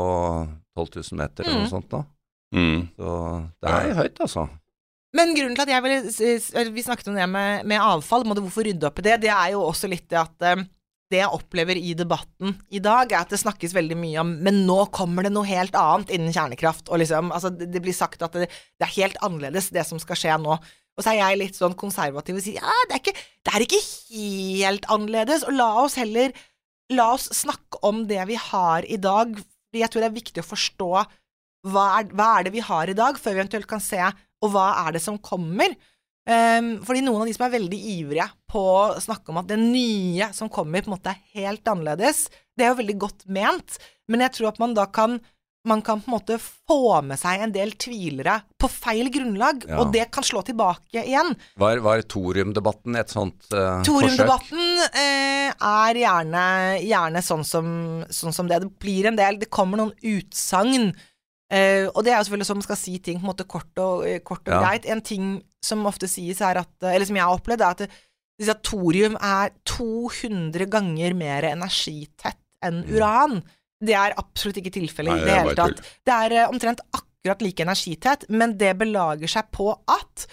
12 0.76 1.00
000 1.12 1.20
meter 1.22 1.44
eller 1.46 1.56
Mm. 1.56 1.62
noe 1.64 1.72
sånt 1.72 1.94
nå. 1.94 2.02
Mm. 2.54 2.80
Så 2.98 3.14
det 3.62 3.70
er 3.78 3.94
høyt, 4.00 4.20
altså. 4.26 4.48
Men 5.16 5.32
grunnen 5.34 5.56
til 5.58 5.64
at 5.64 5.70
jeg 5.72 5.82
ville 5.82 6.70
Vi 6.76 6.82
snakket 6.86 7.08
om 7.10 7.16
det 7.18 7.26
med, 7.30 7.64
med 7.66 7.82
avfall, 7.82 8.22
måtte 8.28 8.44
hvorfor 8.44 8.62
rydde 8.68 8.86
opp 8.86 9.00
i 9.00 9.06
det? 9.08 9.16
Det 9.24 9.30
er 9.34 9.52
jo 9.56 9.64
også 9.66 9.88
litt 9.90 10.06
det 10.12 10.20
at 10.20 10.46
eh, 10.52 10.62
det 11.10 11.18
jeg 11.18 11.34
opplever 11.34 11.78
i 11.78 11.94
debatten 11.98 12.54
i 12.70 12.78
dag, 12.82 13.10
er 13.10 13.24
at 13.24 13.32
det 13.32 13.40
snakkes 13.42 13.74
veldig 13.74 13.96
mye 13.98 14.20
om 14.22 14.36
Men 14.46 14.60
nå 14.68 14.84
kommer 14.94 15.26
det 15.26 15.32
noe 15.34 15.48
helt 15.48 15.74
annet 15.78 16.12
innen 16.14 16.34
kjernekraft. 16.34 16.86
Og 16.88 17.02
liksom, 17.02 17.32
altså, 17.34 17.50
det, 17.50 17.82
blir 17.82 17.96
sagt 17.96 18.22
at 18.22 18.36
det, 18.38 18.46
det 18.50 18.86
er 18.86 18.94
helt 18.94 19.18
annerledes, 19.26 19.72
det 19.74 19.86
som 19.88 19.98
skal 20.02 20.18
skje 20.20 20.36
nå. 20.38 20.58
Og 20.98 21.04
så 21.04 21.12
er 21.12 21.20
jeg 21.22 21.40
litt 21.40 21.58
sånn 21.58 21.74
konservativ 21.78 22.38
og 22.38 22.44
sier 22.44 22.60
ja, 22.60 22.76
det 22.86 22.96
er 22.96 23.02
ikke, 23.02 23.26
det 23.46 23.54
er 23.56 23.66
ikke 23.66 23.82
helt 24.20 24.86
annerledes. 24.92 25.46
Og 25.48 25.58
la 25.58 25.72
oss 25.82 25.98
heller 25.98 26.34
La 26.90 27.12
oss 27.14 27.28
snakke 27.38 27.78
om 27.86 28.02
det 28.10 28.22
vi 28.26 28.34
har 28.34 28.82
i 28.82 28.98
dag. 28.98 29.36
for 29.38 29.78
jeg 29.78 29.90
tror 29.90 30.02
det 30.02 30.08
er 30.08 30.16
viktig 30.16 30.42
å 30.42 30.48
forstå 30.48 30.88
hva 31.70 31.84
er, 32.00 32.08
hva 32.16 32.26
er 32.38 32.48
det 32.48 32.52
vi 32.56 32.64
har 32.64 32.90
i 32.90 32.96
dag, 32.98 33.18
før 33.20 33.36
vi 33.36 33.42
eventuelt 33.42 33.68
kan 33.70 33.82
se 33.84 34.00
og 34.40 34.50
hva 34.54 34.66
er 34.86 34.96
det 34.96 35.02
som 35.04 35.18
kommer? 35.22 35.76
Ehm, 36.28 36.72
fordi 36.84 37.00
noen 37.04 37.22
av 37.22 37.26
de 37.30 37.34
som 37.34 37.46
er 37.46 37.54
veldig 37.56 37.80
ivrige 37.96 38.28
på 38.50 38.60
å 38.60 39.00
snakke 39.00 39.32
om 39.32 39.40
at 39.40 39.48
det 39.50 39.58
nye 39.62 40.30
som 40.36 40.50
kommer, 40.52 40.82
på 40.84 40.90
en 40.92 40.96
måte 40.98 41.14
er 41.14 41.22
helt 41.40 41.64
annerledes, 41.72 42.26
det 42.56 42.66
er 42.66 42.74
jo 42.74 42.80
veldig 42.82 42.98
godt 43.00 43.26
ment, 43.26 43.78
men 44.10 44.20
jeg 44.26 44.36
tror 44.36 44.52
at 44.52 44.58
man 44.62 44.74
da 44.76 44.86
kan 44.86 45.20
man 45.68 45.82
kan 45.84 46.00
på 46.00 46.08
en 46.08 46.14
måte 46.14 46.38
få 46.40 47.02
med 47.04 47.18
seg 47.20 47.42
en 47.44 47.50
del 47.52 47.74
tvilere 47.76 48.38
på 48.56 48.68
feil 48.72 49.10
grunnlag, 49.12 49.66
Ja. 49.68 49.80
og 49.82 49.92
det 49.92 50.06
kan 50.10 50.24
slå 50.24 50.40
tilbake 50.42 51.02
igjen. 51.04 51.34
Var, 51.60 51.82
var 51.84 52.00
thoriumdebatten 52.00 52.96
et 52.96 53.12
sånt 53.12 53.44
eh, 53.52 53.82
forsøk? 53.82 53.84
Thoriumdebatten 53.84 54.80
eh, 54.88 55.52
er 55.52 56.00
gjerne, 56.00 56.44
gjerne 56.80 57.22
sånn, 57.22 57.44
som, 57.44 57.68
sånn 58.08 58.32
som 58.32 58.48
det. 58.48 58.62
Det 58.64 58.72
blir 58.80 59.10
en 59.10 59.16
del 59.20 59.36
Det 59.42 59.50
kommer 59.52 59.76
noen 59.82 59.92
utsagn. 60.00 60.94
Eh, 61.50 61.88
og 61.90 62.04
det 62.06 62.12
er 62.12 62.20
jo 62.20 62.28
selvfølgelig 62.28 62.46
sånn 62.46 62.60
man 62.60 62.68
skal 62.68 62.78
si 62.78 62.98
ting 63.02 63.18
på 63.18 63.24
en 63.26 63.32
måte 63.32 63.46
kort 63.50 63.80
og, 63.82 64.04
eh, 64.06 64.20
kort 64.22 64.46
og 64.46 64.54
Ja. 64.54 64.60
greit. 64.62 64.86
En 64.86 65.00
ting 65.02 65.42
som 65.62 65.84
ofte 65.84 66.08
sies, 66.08 66.40
er 66.40 66.58
at 66.58 66.70
Eller 66.82 67.04
som 67.06 67.16
jeg 67.16 67.24
har 67.24 67.36
opplevd, 67.36 67.60
er 67.60 67.70
at 67.70 67.90
de 68.40 68.54
thorium 68.62 69.16
er 69.20 69.50
200 69.66 70.66
ganger 70.70 71.14
mer 71.14 71.42
energitett 71.42 72.38
enn 72.64 72.84
uran. 72.88 73.42
Det 73.82 73.94
er 73.94 74.14
absolutt 74.16 74.56
ikke 74.56 74.72
tilfellet 74.72 75.12
i 75.12 75.20
det 75.20 75.26
det 75.26 75.38
hele 75.38 75.54
tatt. 75.56 75.82
Det 76.06 76.14
er 76.14 76.32
eh, 76.32 76.48
omtrent 76.48 76.80
akkurat 76.94 77.42
like 77.42 77.60
energitett, 77.64 78.28
men 78.30 78.56
det 78.56 78.78
belager 78.78 79.28
seg 79.28 79.50
på 79.52 79.74
at 79.88 80.26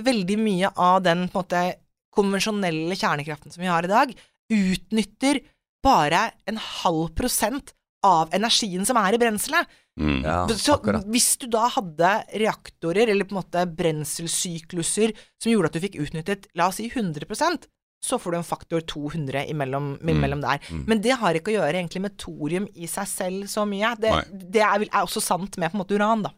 veldig 0.00 0.38
mye 0.38 0.72
av 0.76 1.02
den 1.04 1.28
måte 1.32 1.76
konvensjonelle 2.14 2.96
kjernekraften 2.96 3.52
som 3.52 3.62
vi 3.62 3.70
har 3.70 3.84
i 3.84 3.90
dag, 3.90 4.14
utnytter 4.50 5.40
bare 5.84 6.32
en 6.48 6.56
halv 6.56 7.14
prosent 7.14 7.72
av 8.04 8.34
energien 8.36 8.84
som 8.86 8.98
er 9.00 9.16
i 9.16 9.20
brenselet. 9.20 9.70
Mm. 10.00 10.24
Ja, 10.24 10.40
Så 10.48 10.76
akkurat. 10.76 11.06
hvis 11.06 11.36
du 11.40 11.46
da 11.52 11.68
hadde 11.70 12.10
reaktorer, 12.34 13.08
eller 13.08 13.28
på 13.28 13.36
en 13.36 13.40
måte 13.42 13.62
brenselsykluser, 13.78 15.14
som 15.42 15.52
gjorde 15.52 15.70
at 15.70 15.78
du 15.78 15.84
fikk 15.84 16.00
utnyttet, 16.02 16.50
la 16.58 16.68
oss 16.68 16.80
si 16.82 16.90
100% 16.90 17.68
så 18.04 18.18
får 18.20 18.34
du 18.34 18.36
en 18.36 18.44
faktor 18.44 18.80
200 18.84 19.46
imellom, 19.48 19.94
imellom 20.04 20.42
der. 20.44 20.60
mm. 20.70 20.84
Men 20.86 21.00
det 21.00 21.16
har 21.20 21.36
ikke 21.38 21.54
å 21.54 21.58
gjøre 21.58 21.78
egentlig 21.78 22.02
med 22.04 22.16
thorium 22.20 22.66
i 22.74 22.88
seg 22.90 23.08
selv 23.08 23.46
så 23.48 23.64
mye. 23.68 23.94
Det, 23.96 24.12
det 24.52 24.60
er, 24.60 24.84
er 24.84 25.06
også 25.06 25.22
sant 25.24 25.56
med 25.56 25.72
på 25.72 25.78
en 25.78 25.84
måte 25.84 25.96
uran, 25.96 26.26
da. 26.26 26.34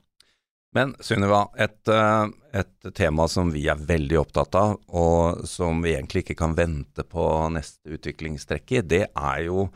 Men 0.77 0.93
Sunniva, 1.01 1.47
et, 1.57 1.89
eh, 1.89 2.27
et 2.61 2.89
tema 2.95 3.25
som 3.33 3.49
vi 3.51 3.65
er 3.73 3.81
veldig 3.81 4.19
opptatt 4.21 4.59
av, 4.61 4.77
og 4.93 5.47
som 5.49 5.81
vi 5.83 5.95
egentlig 5.95 6.27
ikke 6.27 6.37
kan 6.43 6.55
vente 6.59 7.07
på 7.09 7.25
neste 7.55 7.97
utviklingstrekk 7.97 8.75
i, 8.77 8.83
det 8.85 9.03
er 9.09 9.45
jo 9.47 9.71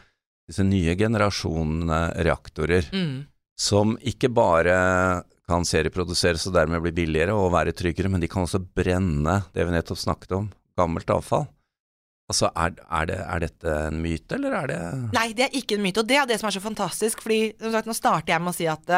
disse 0.50 0.66
nye 0.66 0.96
generasjonene 0.98 2.00
reaktorer, 2.26 2.90
Mm. 2.92 3.26
som 3.58 3.96
ikke 3.98 4.28
bare 4.34 5.22
kan 5.50 5.64
serieproduseres 5.66 6.46
og 6.46 6.54
dermed 6.54 6.82
bli 6.84 6.92
billigere 6.94 7.34
og 7.34 7.52
være 7.52 7.72
tryggere, 7.74 8.10
men 8.10 8.20
de 8.22 8.28
kan 8.30 8.44
også 8.46 8.60
brenne 8.62 9.40
det 9.54 9.66
vi 9.66 9.72
nettopp 9.74 9.98
snakket 9.98 10.32
om, 10.36 10.50
gammelt 10.78 11.10
avfall. 11.10 11.48
Altså, 12.30 12.46
er, 12.54 12.76
er, 12.86 13.06
det, 13.10 13.18
er 13.18 13.40
dette 13.42 13.72
en 13.88 13.98
myte, 14.00 14.36
eller 14.36 14.54
er 14.54 14.66
det 14.70 14.80
Nei, 15.16 15.32
det 15.34 15.48
er 15.48 15.56
ikke 15.58 15.74
en 15.74 15.82
myte, 15.82 16.04
og 16.04 16.06
det 16.06 16.16
er 16.20 16.28
det 16.30 16.38
som 16.38 16.46
er 16.46 16.54
så 16.54 16.62
fantastisk. 16.62 17.22
Fordi 17.24 17.40
som 17.58 17.72
sagt, 17.74 17.88
nå 17.90 17.96
starter 17.98 18.30
jeg 18.36 18.44
med 18.44 18.52
å 18.52 18.54
si 18.54 18.68
at 18.70 18.92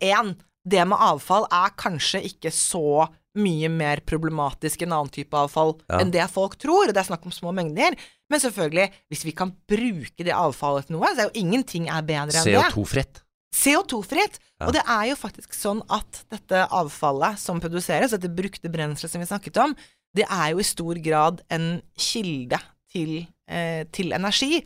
én, 0.00 0.30
det 0.64 0.86
med 0.88 0.96
avfall 0.96 1.44
er 1.52 1.74
kanskje 1.76 2.22
ikke 2.24 2.48
så 2.54 3.04
mye 3.36 3.68
mer 3.68 4.00
problematisk 4.08 4.82
enn 4.82 4.92
annen 4.92 5.10
type 5.12 5.36
avfall 5.36 5.76
Ja. 5.90 6.00
enn 6.00 6.10
det 6.10 6.24
folk 6.30 6.56
tror, 6.58 6.88
og 6.88 6.94
det 6.94 7.02
er 7.02 7.08
snakk 7.10 7.26
om 7.26 7.32
små 7.34 7.52
mengder. 7.54 7.94
Men 8.30 8.40
selvfølgelig, 8.40 8.90
hvis 9.10 9.24
vi 9.24 9.32
kan 9.32 9.52
bruke 9.68 10.24
det 10.24 10.32
avfallet 10.34 10.86
til 10.86 10.96
noe, 10.96 11.06
så 11.14 11.26
er 11.26 11.30
jo 11.30 11.40
ingenting 11.44 11.88
er 11.88 12.02
bedre 12.02 12.32
enn 12.40 12.44
det. 12.44 12.72
CO2-fritt? 12.72 13.22
CO2-fritt. 13.54 14.38
Ja. 14.60 14.66
Og 14.66 14.72
det 14.74 14.82
er 14.86 15.04
jo 15.10 15.16
faktisk 15.16 15.54
sånn 15.56 15.82
at 15.90 16.24
dette 16.32 16.66
avfallet 16.74 17.38
som 17.40 17.60
produseres, 17.60 18.10
dette 18.10 18.28
brukte 18.28 18.68
brenselet 18.72 19.10
som 19.12 19.20
vi 19.22 19.26
snakket 19.30 19.56
om, 19.62 19.74
det 20.16 20.24
er 20.28 20.50
jo 20.52 20.58
i 20.58 20.66
stor 20.66 20.98
grad 21.04 21.42
en 21.50 21.80
kilde 21.96 22.58
til, 22.92 23.26
eh, 23.48 23.84
til 23.92 24.12
energi. 24.12 24.64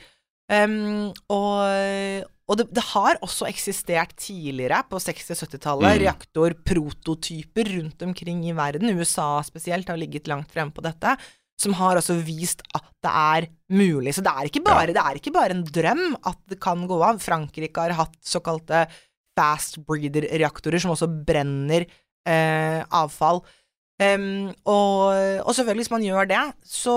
Um, 0.51 1.13
og 1.31 2.25
og 2.53 2.59
det, 2.61 2.67
det 2.77 2.83
har 2.93 3.17
også 3.25 3.47
eksistert 3.49 4.13
tidligere, 4.21 4.83
på 4.91 5.01
60-70-tallet, 5.01 5.97
Mm. 5.97 6.03
reaktorprototyper 6.05 7.71
rundt 7.79 8.03
omkring 8.05 8.43
i 8.49 8.53
verden. 8.57 8.93
USA 8.99 9.41
spesielt 9.47 9.89
har 9.89 9.97
ligget 10.01 10.29
langt 10.29 10.53
fremme 10.53 10.73
på 10.75 10.85
dette. 10.85 11.17
Som 11.63 11.75
har 11.79 11.97
også 12.01 12.17
vist 12.27 12.63
at 12.75 12.85
det 13.05 13.11
er 13.13 13.47
mulig. 13.71 14.15
Så 14.17 14.23
det 14.25 14.33
er 14.33 14.49
ikke 14.49 14.63
bare, 14.65 14.87
det 14.93 14.99
er 15.03 15.19
ikke 15.21 15.33
bare 15.35 15.55
en 15.55 15.65
drøm 15.65 16.17
at 16.27 16.39
det 16.51 16.59
kan 16.61 16.87
gå 16.91 16.99
av. 17.07 17.21
Frankrike 17.23 17.85
har 17.85 17.95
hatt 17.99 18.17
såkalte 18.27 18.87
fast 19.39 19.79
breeder-reaktorer 19.87 20.81
som 20.83 20.93
også 20.93 21.09
brenner 21.25 21.87
eh, 22.27 22.83
avfall. 22.91 23.43
Em, 24.03 24.27
og, 24.69 25.15
og 25.47 25.55
selvfølgelig, 25.55 25.87
hvis 25.87 25.95
man 25.95 26.05
gjør 26.07 26.29
det, 26.31 26.43
så 26.67 26.97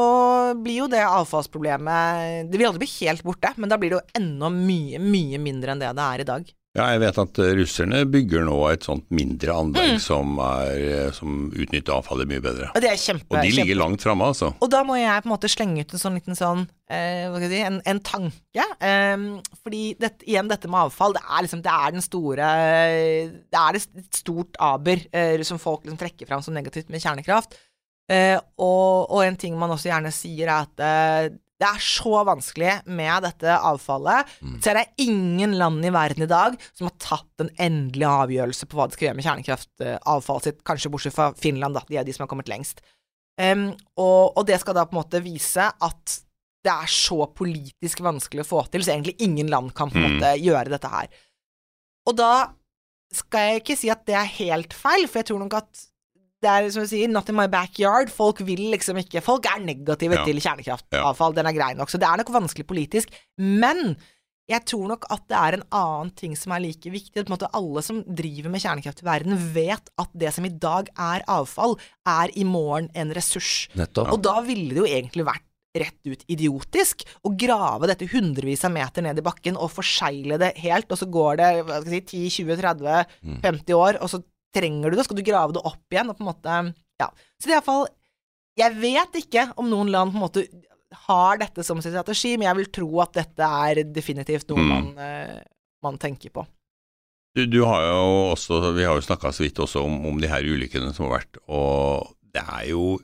blir 0.57 0.83
jo 0.83 0.91
det 0.91 1.03
avfallsproblemet 1.05 2.51
Det 2.51 2.59
vil 2.59 2.69
aldri 2.69 2.85
bli 2.85 2.93
helt 3.05 3.25
borte, 3.25 3.53
men 3.57 3.71
da 3.71 3.79
blir 3.81 3.93
det 3.93 3.99
jo 3.99 4.21
enda 4.21 4.51
mye, 4.53 5.01
mye 5.01 5.41
mindre 5.41 5.75
enn 5.75 5.83
det 5.83 5.95
det 5.95 6.05
er 6.05 6.23
i 6.23 6.29
dag. 6.33 6.53
Ja, 6.75 6.89
jeg 6.91 6.99
vet 7.05 7.17
at 7.21 7.37
eh, 7.39 7.53
russerne 7.55 8.01
bygger 8.11 8.41
nå 8.43 8.55
et 8.67 8.83
sånt 8.83 9.05
mindre 9.15 9.53
anlegg 9.55 9.93
Mm. 9.95 9.99
som, 10.03 10.33
er, 10.43 10.81
eh, 11.05 11.11
som 11.15 11.45
utnytter 11.55 11.93
avfallet 11.95 12.27
mye 12.27 12.41
bedre. 12.43 12.67
Og 12.75 12.81
det 12.83 12.89
er 12.91 12.99
kjempe, 12.99 13.29
Og 13.31 13.37
de 13.39 13.47
kjempe 13.47 13.61
ligger 13.61 13.79
langt 13.79 14.03
framme, 14.03 14.27
altså. 14.27 14.49
Og 14.59 14.71
da 14.73 14.81
må 14.83 14.97
jeg 14.99 15.23
på 15.23 15.29
en 15.29 15.33
måte 15.37 15.51
slenge 15.51 15.85
ut 15.85 15.93
en 15.95 16.01
sånn 16.01 16.17
liten 16.19 16.35
sånn 16.35 16.65
eh, 16.91 17.29
Hva 17.31 17.39
skal 17.39 17.45
jeg 17.47 17.53
si 17.53 17.61
En, 17.69 17.79
en 17.93 18.01
tanke. 18.03 18.65
Ehm, 18.83 19.27
fordi 19.63 19.83
dette, 20.03 20.27
igjen, 20.27 20.49
dette 20.51 20.67
med 20.67 20.81
avfall, 20.89 21.15
det 21.15 21.23
er 21.23 21.45
liksom 21.47 21.63
Det 21.63 21.71
er 21.71 21.95
den 21.95 22.03
store 22.03 22.49
Det 23.47 23.61
er 23.61 23.79
et 23.79 24.19
stort 24.19 24.59
aber 24.59 24.99
eh, 25.15 25.39
som 25.47 25.61
folk 25.61 25.85
liksom 25.85 25.97
trekker 26.01 26.27
fram 26.27 26.43
som 26.43 26.53
negativt 26.53 26.91
med 26.91 26.99
kjernekraft. 27.01 27.55
Eh, 28.11 28.35
og, 28.61 29.07
og 29.15 29.23
en 29.25 29.37
ting 29.39 29.55
man 29.57 29.71
også 29.73 29.89
gjerne 29.89 30.11
sier, 30.13 30.45
er 30.51 30.67
at 30.67 30.83
eh, 30.85 31.29
det 31.61 31.67
er 31.69 31.79
så 31.79 32.19
vanskelig 32.27 32.71
med 32.91 33.23
dette 33.23 33.53
avfallet. 33.63 34.27
Så 34.59 34.71
er 34.73 34.79
det 34.81 35.05
ingen 35.05 35.53
land 35.55 35.85
i 35.87 35.91
verden 35.95 36.25
i 36.25 36.27
dag 36.27 36.57
som 36.75 36.89
har 36.89 36.95
tatt 36.99 37.43
en 37.45 37.51
endelig 37.55 38.03
avgjørelse 38.09 38.67
på 38.67 38.75
hva 38.75 38.89
de 38.89 38.97
skal 38.97 39.07
gjøre 39.07 39.15
med 39.21 39.27
kjernekraftavfallet 39.29 40.49
sitt, 40.49 40.59
kanskje 40.67 40.91
bortsett 40.91 41.15
fra 41.15 41.29
Finland, 41.39 41.77
da. 41.77 41.85
De 41.87 41.95
er 42.01 42.03
de 42.03 42.11
som 42.15 42.25
har 42.25 42.31
kommet 42.33 42.51
lengst. 42.51 42.83
Um, 43.39 43.69
og, 43.99 44.35
og 44.35 44.43
det 44.47 44.59
skal 44.61 44.75
da 44.75 44.83
på 44.87 44.95
en 44.95 45.01
måte 45.01 45.23
vise 45.23 45.63
at 45.71 46.17
det 46.65 46.73
er 46.73 46.91
så 46.91 47.25
politisk 47.29 47.99
vanskelig 48.03 48.41
å 48.43 48.47
få 48.51 48.61
til, 48.73 48.83
så 48.83 48.95
egentlig 48.95 49.15
ingen 49.23 49.47
land 49.53 49.71
kan 49.77 49.91
på 49.91 49.99
en 49.99 50.05
Mm. 50.05 50.13
måte 50.19 50.31
gjøre 50.41 50.71
dette 50.75 50.89
her. 50.91 51.07
Og 52.09 52.15
da 52.17 52.31
skal 53.13 53.51
jeg 53.51 53.61
ikke 53.61 53.77
si 53.77 53.89
at 53.93 54.03
det 54.07 54.15
er 54.17 54.31
helt 54.39 54.73
feil, 54.73 55.07
for 55.07 55.21
jeg 55.21 55.27
tror 55.29 55.39
nok 55.43 55.53
at 55.61 55.85
det 56.45 56.51
er 56.53 56.67
som 56.73 56.85
du 56.85 56.89
sier, 56.91 57.09
not 57.11 57.29
in 57.31 57.37
my 57.37 57.47
backyard. 57.51 58.11
Folk 58.13 58.43
vil 58.45 58.67
liksom 58.71 58.99
ikke 59.01 59.23
Folk 59.25 59.47
er 59.49 59.63
negative 59.65 60.19
Ja. 60.19 60.25
til 60.27 60.37
kjernekraftavfall, 60.43 61.33
den 61.35 61.49
er 61.49 61.55
grei 61.57 61.73
nok, 61.77 61.89
så 61.89 61.97
det 62.01 62.07
er 62.07 62.21
nok 62.21 62.29
vanskelig 62.35 62.67
politisk. 62.69 63.09
Men 63.41 63.95
jeg 64.47 64.61
tror 64.69 64.87
nok 64.91 65.07
at 65.09 65.23
det 65.27 65.37
er 65.41 65.55
en 65.57 65.63
annen 65.73 66.11
ting 66.13 66.35
som 66.37 66.53
er 66.53 66.61
like 66.61 66.85
viktig. 66.93 67.17
At 67.17 67.25
på 67.25 67.31
en 67.33 67.37
måte 67.39 67.49
alle 67.57 67.81
som 67.81 68.03
driver 68.05 68.51
med 68.53 68.61
kjernekraft 68.61 69.01
i 69.01 69.07
verden, 69.07 69.39
vet 69.55 69.89
at 69.97 70.09
det 70.13 70.31
som 70.35 70.45
i 70.45 70.53
dag 70.53 70.91
er 71.01 71.23
avfall, 71.27 71.73
er 72.05 72.29
i 72.37 72.43
morgen 72.45 72.91
en 72.93 73.09
ressurs. 73.17 73.67
Nettopp. 73.73 74.13
Og 74.13 74.21
da 74.21 74.35
ville 74.45 74.69
det 74.69 74.83
jo 74.83 74.85
egentlig 74.85 75.25
vært 75.25 75.41
rett 75.75 76.07
ut 76.07 76.21
idiotisk 76.31 77.01
å 77.27 77.33
grave 77.35 77.89
dette 77.89 78.05
hundrevis 78.07 78.61
av 78.63 78.71
meter 78.71 79.03
ned 79.03 79.17
i 79.19 79.25
bakken 79.25 79.57
og 79.59 79.73
forsegle 79.73 80.37
det 80.39 80.53
helt, 80.63 80.87
og 80.93 81.01
så 81.01 81.09
går 81.11 81.41
det 81.41 81.49
si, 81.89 81.99
10, 81.99 82.29
20, 82.45 82.61
30, 82.61 83.05
Mm. 83.25 83.41
50 83.43 83.73
år, 83.75 83.97
og 83.99 84.07
så 84.13 84.21
trenger 84.55 84.91
du 84.91 84.97
det, 84.97 85.05
skal 85.07 85.19
du 85.19 85.25
grave 85.27 85.55
det 85.55 85.63
opp 85.67 85.93
igjen, 85.93 86.09
og 86.11 86.17
på 86.17 86.25
en 86.25 86.31
måte 86.31 86.57
Ja. 87.01 87.09
Så 87.35 87.49
det 87.49 87.53
er 87.53 87.57
iallfall 87.59 87.87
Jeg 88.57 88.75
vet 88.79 89.17
ikke 89.19 89.49
om 89.59 89.67
noen 89.67 89.89
land 89.91 90.13
på 90.13 90.19
en 90.21 90.23
måte 90.29 90.45
har 91.05 91.37
dette 91.41 91.63
som 91.67 91.81
sin 91.83 91.91
strategi, 91.91 92.37
men 92.37 92.47
jeg 92.47 92.55
vil 92.61 92.69
tro 92.71 93.01
at 93.03 93.11
dette 93.17 93.43
er 93.43 93.81
definitivt 93.91 94.47
noe 94.53 94.61
Mm. 94.63 94.69
man, 94.69 94.85
eh, 95.03 95.41
man 95.83 95.97
tenker 95.99 96.31
på. 96.31 96.45
Du, 97.35 97.43
du 97.51 97.65
har 97.67 97.81
jo 97.83 98.31
også, 98.31 98.61
vi 98.77 98.85
har 98.87 98.95
jo 98.95 99.03
snakka 99.03 99.33
så 99.35 99.43
vidt 99.43 99.59
også 99.59 99.83
om, 99.83 100.05
om 100.07 100.21
de 100.21 100.29
her 100.31 100.39
ulykkene 100.47 100.93
som 100.95 101.09
har 101.09 101.17
vært, 101.19 101.35
og 101.51 102.15
det 102.31 102.39
er 102.47 102.69
jo 102.69 102.95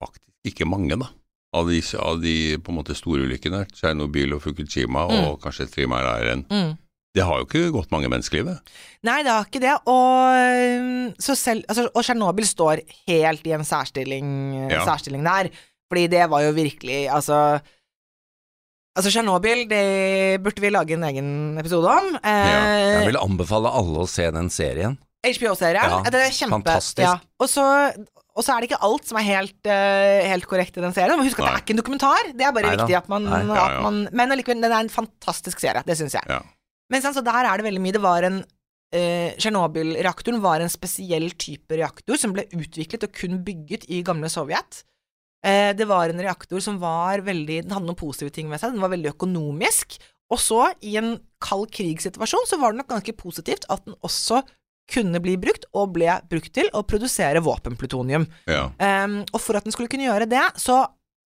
faktisk 0.00 0.54
ikke 0.54 0.64
mange, 0.70 0.96
da. 0.96 1.10
Av 1.52 1.68
de, 1.68 1.82
av 2.00 2.20
de 2.22 2.56
på 2.56 2.72
en 2.72 2.78
måte 2.80 2.96
store 2.96 3.24
ulykkene, 3.28 3.66
Tsjernobyl 3.72 4.32
og 4.36 4.42
Fukushima 4.44 5.04
og 5.04 5.38
kanskje 5.44 5.68
Island. 5.68 6.48
Mm. 6.48 6.74
Det 7.16 7.24
har 7.24 7.40
jo 7.40 7.46
ikke 7.48 7.72
gått 7.72 7.90
mange 7.90 8.10
menneskelivet. 8.12 8.60
Nei, 9.06 9.22
det 9.24 9.32
har 9.32 9.46
ikke 9.48 9.62
det. 9.64 9.74
Og, 9.88 10.36
øhm, 10.36 11.14
selv, 11.18 11.64
altså, 11.68 11.88
og 11.88 12.04
Tsjernobyl 12.04 12.46
står 12.46 12.82
helt 13.08 13.46
i 13.48 13.54
en 13.56 13.64
særstilling, 13.66 14.28
Ja. 14.70 14.84
særstilling 14.84 15.24
der. 15.24 15.50
Fordi 15.88 16.06
det 16.06 16.28
var 16.28 16.42
jo 16.44 16.52
virkelig 16.52 17.08
Altså 17.08 17.60
Altså, 18.98 19.12
Tsjernobyl, 19.12 19.68
det 19.70 20.42
burde 20.42 20.60
vi 20.60 20.70
lage 20.74 20.94
en 20.96 21.04
egen 21.04 21.58
episode 21.60 21.86
om. 21.86 22.16
Eh, 22.18 22.98
Jeg 22.98 23.06
vil 23.06 23.20
anbefale 23.20 23.70
alle 23.70 24.02
å 24.02 24.08
se 24.10 24.26
den 24.34 24.50
serien. 24.50 24.98
HBO-serien. 25.22 25.86
Ja, 25.86 26.02
det 26.10 26.18
er 26.24 26.34
kjempe 26.34 26.56
fantastisk. 26.58 27.04
Ja. 27.04 27.12
Og, 27.38 27.46
så, 27.46 27.62
og 28.34 28.42
så 28.42 28.56
er 28.56 28.60
det 28.60 28.70
ikke 28.72 28.82
alt 28.82 29.06
som 29.06 29.20
er 29.20 29.26
helt, 29.28 29.58
uh, 29.70 30.26
helt 30.26 30.48
korrekt 30.50 30.76
i 30.78 30.82
den 30.82 30.94
serien. 30.96 31.14
Men 31.14 31.28
husk 31.28 31.38
at 31.38 31.46
det 31.46 31.52
er 31.54 31.62
ikke 31.62 31.76
en 31.76 31.82
dokumentar. 31.82 32.32
Det 32.34 32.48
er 32.48 32.54
bare 32.56 32.72
Nei, 32.72 32.76
viktig 32.80 32.98
at 32.98 33.08
man, 33.12 33.28
Nei. 33.30 33.40
Ja, 33.46 33.66
at 33.68 33.82
man 33.86 34.08
Men 34.10 34.34
allikevel, 34.34 34.62
den 34.66 34.74
er 34.74 34.82
en 34.82 34.90
fantastisk 34.90 35.62
serie. 35.62 35.84
Det 35.86 35.94
syns 36.00 36.18
jeg. 36.18 36.26
Ja. 36.26 36.42
Men 36.92 37.04
så 37.04 37.22
der 37.24 37.44
er 37.44 37.58
det 37.58 37.66
veldig 37.68 37.82
mye. 37.84 37.96
Det 37.96 38.04
var 38.04 38.26
en 38.28 38.38
eh, 38.94 39.34
Tsjernobyl-reaktoren 39.36 40.42
var 40.44 40.64
en 40.64 40.72
spesiell 40.72 41.30
type 41.36 41.76
reaktor 41.76 42.20
som 42.20 42.34
ble 42.36 42.46
utviklet 42.56 43.08
og 43.08 43.16
kun 43.16 43.42
bygget 43.46 43.88
i 43.92 44.02
gamle 44.06 44.30
Sovjet. 44.32 44.82
Eh, 45.46 45.72
det 45.76 45.86
var 45.88 46.10
en 46.10 46.22
reaktor 46.24 46.62
som 46.64 46.80
var 46.82 47.22
veldig 47.22 47.60
Den 47.62 47.74
hadde 47.76 47.86
noen 47.86 47.98
positive 47.98 48.32
ting 48.34 48.48
ved 48.50 48.62
seg. 48.62 48.74
Den 48.74 48.84
var 48.84 48.94
veldig 48.94 49.12
økonomisk. 49.14 49.98
Og 50.32 50.40
så, 50.42 50.62
i 50.84 50.96
en 51.00 51.16
kald 51.40 51.70
krigssituasjon, 51.72 52.48
så 52.48 52.58
var 52.60 52.72
det 52.72 52.82
nok 52.82 52.90
ganske 52.90 53.14
positivt 53.16 53.64
at 53.72 53.84
den 53.86 53.96
også 54.04 54.42
kunne 54.88 55.20
bli 55.20 55.36
brukt, 55.40 55.66
og 55.76 55.92
ble 55.96 56.08
brukt 56.30 56.52
til 56.56 56.68
å 56.76 56.82
produsere 56.88 57.42
våpenplutonium. 57.44 58.24
Ja. 58.48 58.70
Um, 58.80 59.20
og 59.26 59.40
for 59.44 59.58
at 59.58 59.66
den 59.66 59.74
skulle 59.74 59.90
kunne 59.92 60.06
gjøre 60.06 60.28
det, 60.28 60.44
så 60.60 60.80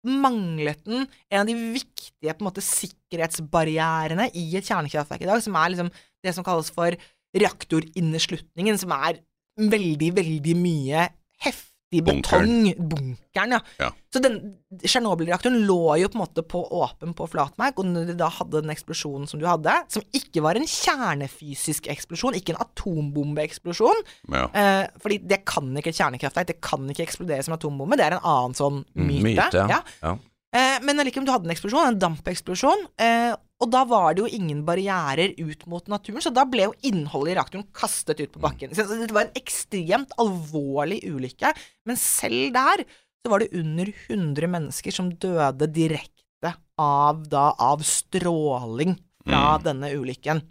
manglet 0.04 0.82
den 0.86 1.04
en 1.04 1.42
av 1.42 1.48
de 1.48 1.56
viktige 1.74 2.34
måte, 2.44 2.64
sikkerhetsbarrierene 2.64 4.30
i 4.36 4.46
et 4.58 4.68
kjernekraftverk 4.68 5.24
i 5.24 5.30
dag, 5.30 5.44
som 5.44 5.56
er 5.58 5.74
liksom 5.74 5.92
det 6.24 6.34
som 6.36 6.46
kalles 6.46 6.70
for 6.74 6.96
reaktorinneslutningen, 7.34 8.78
som 8.80 8.94
er 8.96 9.20
veldig, 9.58 10.10
veldig 10.16 10.56
mye 10.58 11.08
heftig 11.44 11.73
betong. 12.02 12.74
Bunkeren, 12.90 13.54
ja. 13.56 13.60
Ja. 13.78 13.90
Så 14.12 14.22
den 14.24 14.38
Tsjernobyl-reaktoren 14.82 15.60
lå 15.68 15.96
jo 16.00 16.10
på 16.10 16.18
en 16.18 16.22
måte 16.24 16.42
på 16.46 16.62
åpen 16.74 17.14
på 17.14 17.28
flatmark, 17.30 17.78
og 17.78 17.86
når 17.86 18.10
de 18.10 18.18
da 18.18 18.28
hadde 18.32 18.64
den 18.64 18.74
eksplosjonen 18.74 19.28
som 19.30 19.42
du 19.42 19.46
hadde, 19.46 19.74
som 19.92 20.02
ikke 20.16 20.42
var 20.42 20.58
en 20.58 20.66
kjernefysisk 20.66 21.88
eksplosjon, 21.92 22.34
ikke 22.38 22.56
en 22.56 22.62
atombombeeksplosjon, 22.64 24.04
ja. 24.34 24.46
Eh, 24.50 24.84
fordi 25.02 25.20
det 25.22 25.44
kan 25.48 25.70
ikke 25.78 25.92
et 25.94 26.00
kjernekraftverk, 26.00 26.50
det 26.50 26.60
kan 26.64 26.86
ikke 26.90 27.06
eksplodere 27.06 27.46
som 27.46 27.56
atombombe, 27.56 27.98
det 28.00 28.08
er 28.08 28.18
en 28.18 28.30
annen 28.34 28.58
sånn 28.58 28.84
myte. 28.94 29.26
myte, 29.30 29.66
ja. 29.70 29.82
Ja. 30.02 30.16
Eh, 30.54 30.78
men 30.86 31.02
allikevel, 31.02 31.26
du 31.26 31.34
hadde 31.34 31.48
en 31.48 31.54
eksplosjon, 31.54 31.88
en 31.88 31.98
dampeksplosjon, 31.98 32.86
eh, 33.02 33.32
og 33.64 33.70
da 33.72 33.82
var 33.88 34.14
det 34.14 34.24
jo 34.24 34.30
ingen 34.36 34.60
barrierer 34.66 35.32
ut 35.40 35.62
mot 35.70 35.86
naturen, 35.90 36.20
så 36.22 36.32
da 36.34 36.44
ble 36.48 36.68
jo 36.68 36.74
innholdet 36.84 37.32
i 37.32 37.36
reaktoren 37.38 37.66
kastet 37.76 38.20
ut 38.20 38.32
på 38.34 38.42
bakken. 38.44 38.74
Så 38.76 38.84
det 38.90 39.14
var 39.14 39.26
en 39.26 39.38
ekstremt 39.40 40.12
alvorlig 40.20 41.00
ulykke, 41.08 41.54
men 41.88 42.00
selv 42.00 42.52
der 42.54 42.84
så 43.24 43.32
var 43.32 43.40
det 43.40 43.54
under 43.56 43.88
100 43.88 44.50
mennesker 44.52 44.92
som 44.92 45.08
døde 45.16 45.68
direkte 45.72 46.52
av, 46.76 47.22
da, 47.32 47.54
av 47.56 47.80
stråling 47.88 48.98
fra 49.24 49.56
Mm. 49.56 49.62
denne 49.64 49.88
ulykken. 49.96 50.42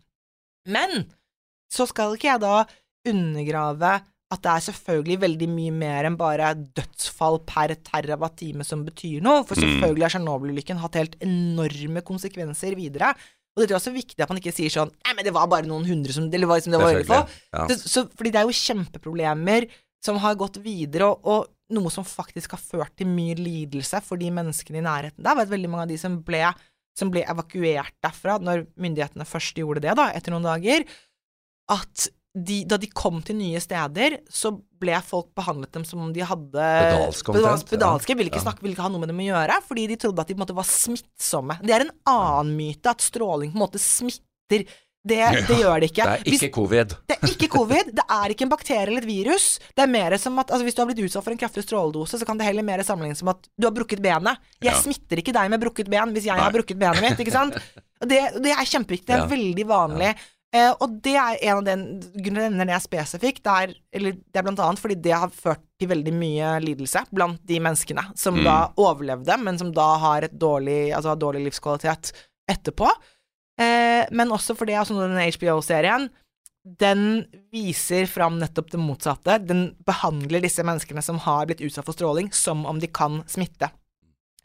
Men 0.65 1.05
så 1.69 1.85
skal 1.85 2.15
ikke 2.15 2.31
jeg 2.31 2.41
da 2.41 2.63
undergrave 3.05 3.91
at 4.33 4.41
det 4.45 4.51
er 4.53 4.63
selvfølgelig 4.65 5.17
veldig 5.21 5.47
mye 5.53 5.73
mer 5.77 6.07
enn 6.09 6.17
bare 6.19 6.49
dødsfall 6.75 7.39
per 7.47 7.75
terawattime 7.85 8.65
som 8.67 8.83
betyr 8.87 9.21
noe, 9.23 9.43
for 9.47 9.55
Mm. 9.55 9.63
selvfølgelig 9.63 10.05
har 10.07 10.13
Tsjernobyl-ulykken 10.15 10.81
hatt 10.81 10.97
helt 10.99 11.15
enorme 11.23 12.01
konsekvenser 12.05 12.75
videre. 12.79 13.13
Og 13.53 13.61
det 13.61 13.71
er 13.71 13.77
også 13.77 13.93
viktig 13.93 14.17
at 14.23 14.29
man 14.33 14.39
ikke 14.41 14.53
sier 14.55 14.71
sånn 14.73 14.89
Nei, 15.05 15.13
men 15.13 15.25
det 15.27 15.33
var 15.35 15.45
bare 15.47 15.67
noen 15.69 15.85
hundre 15.85 16.09
som 16.15 16.25
Eller 16.25 16.49
var 16.49 16.57
liksom 16.57 16.73
det 16.73 16.79
var 16.81 16.89
veldig 16.89 17.05
få. 17.05 17.19
Ja. 17.53 17.67
Så, 17.69 17.75
så, 17.85 18.03
fordi 18.09 18.31
det 18.33 18.39
er 18.41 18.47
jo 18.49 18.59
kjempeproblemer 18.63 19.67
som 20.03 20.17
har 20.19 20.35
gått 20.35 20.57
videre, 20.65 21.05
og, 21.05 21.21
og 21.23 21.77
noe 21.77 21.91
som 21.93 22.03
faktisk 22.03 22.51
har 22.57 22.59
ført 22.61 22.95
til 22.97 23.07
mye 23.07 23.37
lidelse 23.37 24.01
for 24.03 24.17
de 24.19 24.31
menneskene 24.33 24.81
i 24.81 24.83
nærheten 24.83 25.23
der, 25.23 25.37
Vet 25.37 25.53
veldig 25.53 25.69
mange 25.69 25.85
av 25.85 25.93
de 25.93 25.99
som 26.01 26.17
ble, 26.25 26.41
som 26.97 27.09
ble 27.13 27.23
evakuert 27.29 27.93
derfra, 28.03 28.39
når 28.41 28.65
myndighetene 28.75 29.25
først 29.25 29.61
gjorde 29.61 29.85
det, 29.85 29.93
da, 30.01 30.09
etter 30.17 30.33
noen 30.33 30.49
dager, 30.49 30.83
at 31.71 32.09
de, 32.35 32.63
da 32.65 32.77
de 32.81 32.87
kom 32.89 33.21
til 33.21 33.35
nye 33.37 33.59
steder, 33.61 34.15
så 34.29 34.49
ble 34.81 34.95
folk 35.05 35.27
behandlet 35.37 35.71
dem 35.71 35.83
som 35.85 35.99
om 36.01 36.13
de 36.15 36.21
hadde 36.25 36.53
Pedalsk 36.57 37.29
omtrent, 37.29 37.67
spedalske, 37.67 38.15
ville 38.17 38.31
ikke 38.31 38.41
Ja. 38.41 38.47
snakke, 38.49 38.61
ville 38.65 38.73
ikke 38.73 38.81
ha 38.87 38.89
noe 38.89 38.99
med 39.03 39.09
dem 39.13 39.19
å 39.21 39.27
gjøre, 39.29 39.59
fordi 39.67 39.87
de 39.87 39.95
trodde 40.01 40.19
at 40.19 40.27
de 40.27 40.33
på 40.33 40.41
en 40.41 40.45
måte 40.47 40.55
var 40.57 40.65
smittsomme. 40.65 41.59
Det 41.61 41.69
er 41.75 41.81
en 41.85 41.93
annen 42.09 42.57
myte, 42.57 42.89
at 42.89 43.05
stråling 43.05 43.51
på 43.53 43.59
en 43.61 43.67
måte 43.67 43.79
smitter 43.79 44.65
Det, 45.05 45.17
det 45.49 45.57
gjør 45.59 45.81
det 45.83 45.91
ikke. 45.91 46.03
Det 46.07 46.11
er 46.15 46.23
Hvis- 46.31 46.43
ikke 46.47 46.53
covid. 46.55 46.87
det 47.11 47.17
er 47.21 47.27
ikke 47.27 47.49
covid, 47.51 47.85
det 47.93 48.05
er 48.09 48.29
ikke 48.31 48.43
en 48.45 48.49
bakterie 48.53 48.87
eller 48.87 49.01
et 49.01 49.05
virus. 49.05 49.59
Det 49.75 49.83
er 49.83 49.87
mer 49.91 50.15
som 50.17 50.39
at 50.39 50.47
altså, 50.47 50.63
Hvis 50.63 50.75
du 50.75 50.79
har 50.81 50.87
blitt 50.93 51.03
utsatt 51.03 51.23
for 51.25 51.31
en 51.31 51.37
kraftig 51.37 51.63
stråledose, 51.65 52.15
så 52.17 52.25
kan 52.25 52.37
det 52.37 52.45
heller 52.47 52.63
mer 52.63 52.79
sammenlignes 52.79 53.17
som 53.19 53.27
at 53.27 53.49
du 53.59 53.67
har 53.67 53.73
brukket 53.75 53.99
benet. 54.01 54.37
Jeg 54.61 54.71
Ja. 54.71 54.79
smitter 54.79 55.17
ikke 55.19 55.33
deg 55.33 55.49
med 55.49 55.59
brukket 55.59 55.89
ben 55.89 56.13
hvis 56.15 56.23
jeg 56.23 56.31
har 56.39 56.49
Nei. 56.49 56.57
brukket 56.61 56.79
benet 56.79 57.01
mitt, 57.01 57.19
ikke 57.19 57.33
sant? 57.35 57.53
Det, 58.03 58.41
det 58.41 58.51
er 58.51 58.63
kjempeviktig, 58.63 59.05
det 59.07 59.15
er 59.15 59.27
Ja. 59.27 59.27
veldig 59.27 59.65
vanlig. 59.67 60.15
Eh, 60.53 60.69
og 60.69 60.99
det 61.01 61.15
er 61.17 61.39
en 61.49 61.57
av 61.57 61.63
den 61.65 61.83
grunnene 62.13 62.67
det 62.69 62.75
er 62.75 62.83
spesifikt, 62.83 63.41
det 63.43 63.53
er, 63.63 63.71
eller 63.97 64.11
det 64.13 64.37
er 64.37 64.45
blant 64.45 64.59
annet 64.61 64.81
fordi 64.83 64.99
det 65.01 65.15
har 65.17 65.31
ført 65.33 65.63
til 65.81 65.89
veldig 65.89 66.13
mye 66.13 66.51
lidelse 66.61 67.01
blant 67.09 67.41
de 67.49 67.57
menneskene 67.59 68.03
som 68.15 68.37
Mm. 68.37 68.43
da 68.45 68.57
overlevde, 68.77 69.37
men 69.41 69.57
som 69.57 69.71
da 69.73 69.97
har 69.97 70.21
et 70.27 70.37
dårlig, 70.37 70.93
altså 70.93 71.09
har 71.15 71.17
dårlig 71.17 71.47
livskvalitet 71.47 72.13
etterpå. 72.49 72.85
Eh, 73.59 74.05
men 74.11 74.29
også 74.29 74.55
fordi 74.55 74.73
altså, 74.77 74.93
denne 75.01 75.25
HBO-serien 75.33 76.09
den 76.63 77.25
viser 77.51 78.05
fram 78.07 78.37
nettopp 78.39 78.69
det 78.71 78.79
motsatte. 78.79 79.35
Den 79.45 79.75
behandler 79.83 80.39
disse 80.45 80.63
menneskene 80.63 81.01
som 81.03 81.17
har 81.25 81.45
blitt 81.49 81.59
utsatt 81.65 81.85
for 81.85 81.93
stråling, 81.97 82.29
som 82.31 82.65
om 82.65 82.79
de 82.79 82.87
kan 82.87 83.23
smitte. 83.27 83.67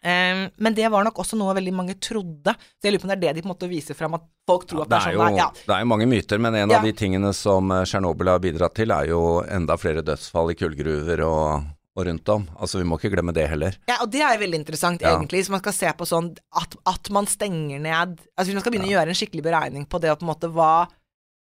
Eh, 0.05 0.45
men 0.57 0.75
det 0.75 0.87
var 0.93 1.02
nok 1.05 1.17
også 1.19 1.37
noe 1.38 1.55
veldig 1.59 1.73
mange 1.75 1.95
trodde, 1.99 2.52
så 2.55 2.87
jeg 2.87 2.93
lurer 2.95 3.02
på 3.02 3.09
om 3.09 3.11
det 3.11 3.17
er 3.19 3.23
det 3.25 3.33
de 3.37 3.43
på 3.43 3.49
en 3.49 3.55
måte 3.57 3.69
viser 3.71 3.97
fram, 3.99 4.14
at 4.14 4.23
folk 4.47 4.67
tror 4.71 4.83
at 4.85 4.88
Det 4.88 4.95
det 4.95 5.00
er 5.02 5.09
er 5.09 5.17
jo 5.17 5.19
sånn 5.25 5.35
det 5.35 5.40
er. 5.40 5.43
Ja. 5.43 5.49
det 5.67 5.75
er 5.75 5.81
jo 5.83 5.88
mange 5.95 6.07
myter, 6.07 6.38
men 6.38 6.55
en 6.55 6.71
Ja. 6.71 6.78
av 6.78 6.85
de 6.85 6.93
tingene 6.93 7.33
som 7.35 7.71
eh, 7.73 7.83
Tsjernobyl 7.85 8.28
har 8.31 8.38
bidratt 8.38 8.75
til, 8.78 8.90
er 8.95 9.07
jo 9.11 9.43
enda 9.43 9.76
flere 9.76 10.02
dødsfall 10.07 10.52
i 10.52 10.55
kullgruver 10.55 11.25
og, 11.26 11.64
og 11.99 12.07
rundt 12.07 12.28
om. 12.28 12.47
Altså, 12.61 12.78
vi 12.78 12.85
må 12.87 12.99
ikke 13.00 13.11
glemme 13.17 13.35
det 13.35 13.49
heller. 13.50 13.75
Ja, 13.88 13.97
og 14.02 14.11
det 14.14 14.23
er 14.23 14.38
veldig 14.38 14.61
interessant, 14.62 15.02
Ja. 15.02 15.17
egentlig, 15.17 15.43
hvis 15.43 15.50
man 15.50 15.61
skal 15.61 15.73
se 15.73 15.90
på 15.99 16.07
sånn 16.07 16.31
at, 16.55 16.76
at 16.87 17.11
man 17.11 17.26
stenger 17.26 17.81
ned 17.83 18.21
Altså 18.38 18.52
hvis 18.52 18.55
man 18.55 18.62
skal 18.62 18.73
begynne 18.73 18.87
å 18.93 18.95
gjøre 18.95 19.09
en 19.09 19.19
skikkelig 19.19 19.43
beregning 19.43 19.85
på 19.90 20.00
det, 20.00 20.11
og 20.14 20.21
på 20.21 20.28
en 20.28 20.33
måte 20.37 20.52
hva 20.55 20.87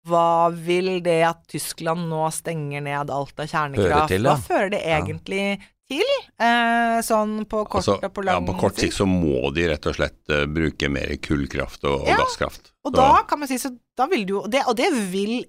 hva 0.06 0.52
vil 0.52 1.00
det 1.00 1.22
at 1.24 1.46
Tyskland 1.48 2.10
nå 2.10 2.26
stenger 2.30 2.82
ned 2.84 3.08
alt 3.08 3.38
av 3.40 3.46
kjernekraft 3.48 4.08
til, 4.12 4.22
ja. 4.28 4.34
Hva 4.34 4.42
fører 4.44 4.70
det 4.74 4.82
egentlig 4.84 5.58
til? 5.90 6.10
Eh, 6.40 6.98
sånn 7.04 7.44
på 7.50 7.64
kort 7.66 7.82
Altså, 7.82 7.98
og 8.00 8.14
på 8.16 8.24
ja, 8.26 8.38
på 8.40 8.56
kort 8.60 8.78
sikt 8.80 8.96
så 8.96 9.06
må 9.08 9.50
de 9.54 9.66
rett 9.70 9.86
og 9.90 9.96
slett 9.98 10.20
uh, 10.32 10.44
bruke 10.50 10.88
mer 10.92 11.16
kullkraft 11.22 11.84
og, 11.84 12.02
og 12.04 12.08
Ja, 12.12 12.16
gasskraft. 12.22 12.72
Og 12.84 12.92
Så- 12.92 12.96
da 13.00 13.22
kan 13.28 13.38
man 13.42 13.48
si 13.48 13.58
så 13.60 13.72
da 13.96 14.06
vil 14.10 14.24
du 14.26 14.34
jo 14.38 14.46
det, 14.50 14.64
Og 14.66 14.76
det 14.76 14.90
vil 15.12 15.44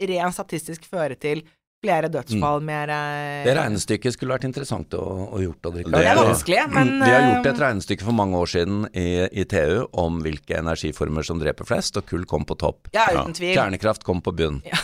rent 0.00 0.34
statistisk 0.36 0.84
føre 0.86 1.16
til 1.18 1.42
flere 1.82 2.08
dødsfall, 2.10 2.60
mer 2.62 2.90
eh, 2.90 3.44
Det 3.46 3.54
regnestykket 3.56 4.14
skulle 4.16 4.34
vært 4.34 4.46
interessant 4.48 4.94
å, 4.98 5.02
å 5.30 5.38
gjort. 5.42 5.68
Rikard. 5.74 5.94
Det 5.94 6.10
er 6.10 6.18
vanskelig, 6.18 6.62
men 6.74 6.88
Vi 6.98 7.10
har 7.10 7.22
gjort 7.22 7.46
eh, 7.46 7.52
et 7.52 7.60
regnestykke 7.62 8.06
for 8.08 8.16
mange 8.18 8.38
år 8.38 8.50
siden 8.50 8.80
i, 8.98 9.06
i 9.30 9.44
TU 9.46 9.84
om 9.92 10.18
hvilke 10.24 10.58
energiformer 10.58 11.26
som 11.26 11.38
dreper 11.38 11.68
flest, 11.68 11.96
og 12.00 12.06
kull 12.10 12.26
kom 12.26 12.46
på 12.48 12.56
topp. 12.58 12.90
Ja, 12.96 13.06
uten 13.14 13.36
tvil. 13.38 13.54
Kjernekraft 13.54 14.02
kom 14.06 14.22
på 14.26 14.34
bunn. 14.34 14.58
Ja. 14.66 14.80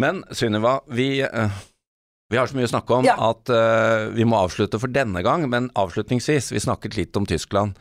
Men 0.00 0.22
Sunniva, 0.32 0.78
vi, 0.88 1.20
eh, 1.26 1.58
vi 2.30 2.36
har 2.36 2.46
så 2.50 2.56
mye 2.58 2.68
å 2.68 2.72
snakke 2.72 2.96
om 2.98 3.04
Ja. 3.08 3.14
at 3.30 3.48
uh, 3.48 4.08
vi 4.12 4.24
må 4.28 4.36
avslutte 4.42 4.78
for 4.80 4.88
denne 4.92 5.22
gang. 5.24 5.46
Men 5.48 5.70
avslutningsvis, 5.74 6.52
vi 6.52 6.60
snakket 6.60 6.96
litt 6.98 7.16
om 7.16 7.26
Tyskland. 7.26 7.78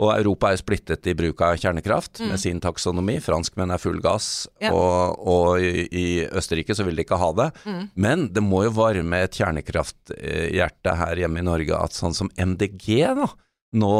Og 0.00 0.14
Europa 0.14 0.48
er 0.48 0.56
splittet 0.56 1.04
i 1.10 1.12
bruk 1.12 1.42
av 1.44 1.58
kjernekraft 1.60 2.22
med 2.24 2.40
sin 2.40 2.56
taksonomi. 2.64 3.18
Franskmenn 3.20 3.68
er 3.74 3.76
full 3.82 3.98
gass, 4.00 4.46
Mm. 4.56 4.64
Ja. 4.64 4.70
og, 4.72 5.18
og 5.28 5.60
i, 5.60 5.82
i 5.92 6.04
Østerrike 6.24 6.72
så 6.72 6.86
vil 6.86 6.96
de 6.96 7.04
ikke 7.04 7.18
ha 7.20 7.28
det. 7.36 7.50
Mm. 7.68 7.82
Men 8.00 8.22
det 8.32 8.40
må 8.42 8.62
jo 8.64 8.70
varme 8.78 9.20
et 9.26 9.36
kjernekrafthjerte 9.36 10.94
her 10.96 11.20
hjemme 11.20 11.42
i 11.42 11.46
Norge 11.46 11.76
at 11.76 11.92
sånn 11.96 12.16
som 12.16 12.30
MDG 12.36 13.02
da, 13.20 13.28
nå, 13.76 13.92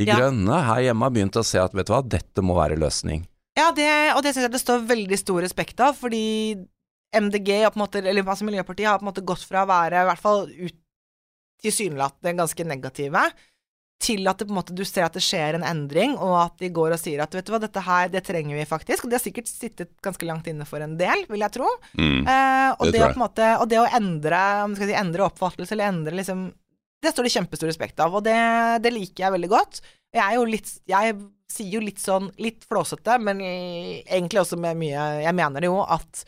De 0.00 0.06
Ja. 0.08 0.16
Grønne 0.16 0.62
her 0.64 0.80
hjemme 0.86 1.04
har 1.04 1.12
begynt 1.12 1.36
å 1.36 1.44
se 1.44 1.58
at 1.60 1.74
vet 1.76 1.84
du 1.86 1.92
hva, 1.92 2.00
dette 2.00 2.40
må 2.40 2.54
være 2.56 2.78
løsning. 2.80 3.26
Ja, 3.58 3.66
det, 3.76 3.90
og 4.16 4.22
det 4.24 4.32
syns 4.32 4.46
jeg 4.46 4.52
det 4.54 4.60
står 4.62 4.86
veldig 4.88 5.18
stor 5.20 5.42
respekt 5.44 5.78
av, 5.84 5.92
fordi 6.00 6.56
MDG, 7.12 7.50
måte, 7.76 8.00
eller 8.00 8.24
altså 8.24 8.46
Miljøpartiet, 8.48 8.88
har 8.88 9.00
på 9.00 9.06
en 9.06 9.10
måte 9.10 9.24
gått 9.26 9.44
fra 9.44 9.66
å 9.66 9.70
være 9.70 10.04
i 10.04 10.08
hvert 10.08 10.22
fall 10.22 10.46
ut 10.48 10.78
tilsynelatende 11.62 12.38
ganske 12.40 12.64
negative, 12.66 13.22
til 14.02 14.26
at 14.26 14.40
det 14.40 14.48
på 14.48 14.50
en 14.50 14.58
måte, 14.58 14.74
du 14.74 14.82
ser 14.86 15.06
at 15.06 15.14
det 15.14 15.22
skjer 15.22 15.58
en 15.58 15.66
endring, 15.66 16.16
og 16.18 16.34
at 16.40 16.56
de 16.58 16.72
går 16.74 16.96
og 16.96 17.00
sier 17.00 17.22
at 17.22 17.34
vet 17.36 17.46
du 17.46 17.52
hva, 17.54 17.60
dette 17.62 17.84
her, 17.86 18.08
det 18.10 18.24
trenger 18.26 18.58
vi 18.58 18.64
faktisk. 18.66 19.04
Og 19.04 19.12
de 19.12 19.18
har 19.18 19.22
sikkert 19.22 19.50
sittet 19.50 19.92
ganske 20.02 20.26
langt 20.26 20.48
inne 20.50 20.66
for 20.66 20.82
en 20.82 20.96
del, 20.98 21.22
vil 21.30 21.44
jeg 21.44 21.54
tro. 21.54 21.68
Mm. 21.94 22.24
Eh, 22.26 22.70
og, 22.72 22.88
Det 22.88 22.96
det 22.96 23.04
å, 23.06 23.12
måte, 23.20 23.52
og 23.62 23.68
det 23.70 23.78
å 23.78 23.86
endre, 24.00 24.42
skal 24.74 24.90
si, 24.90 24.98
endre 24.98 25.28
oppfattelse, 25.28 25.76
eller 25.76 25.92
endre 25.92 26.18
liksom 26.18 26.48
Det 27.02 27.10
står 27.10 27.26
det 27.26 27.34
kjempestor 27.34 27.66
respekt 27.66 28.02
av, 28.02 28.14
og 28.14 28.26
det, 28.26 28.38
det 28.82 28.92
liker 28.94 29.24
jeg 29.24 29.34
veldig 29.34 29.50
godt. 29.50 29.80
Jeg 30.12 30.22
er 30.22 30.36
jo 30.36 30.44
litt 30.50 30.68
Jeg 30.86 31.16
sier 31.50 31.72
jo 31.76 31.80
litt 31.82 32.02
sånn 32.02 32.28
litt 32.42 32.66
flåsete, 32.66 33.18
men 33.22 33.42
egentlig 33.42 34.42
også 34.42 34.58
med 34.58 34.78
mye 34.78 35.06
Jeg 35.24 35.34
mener 35.36 35.66
jo 35.66 35.80
at 35.82 36.24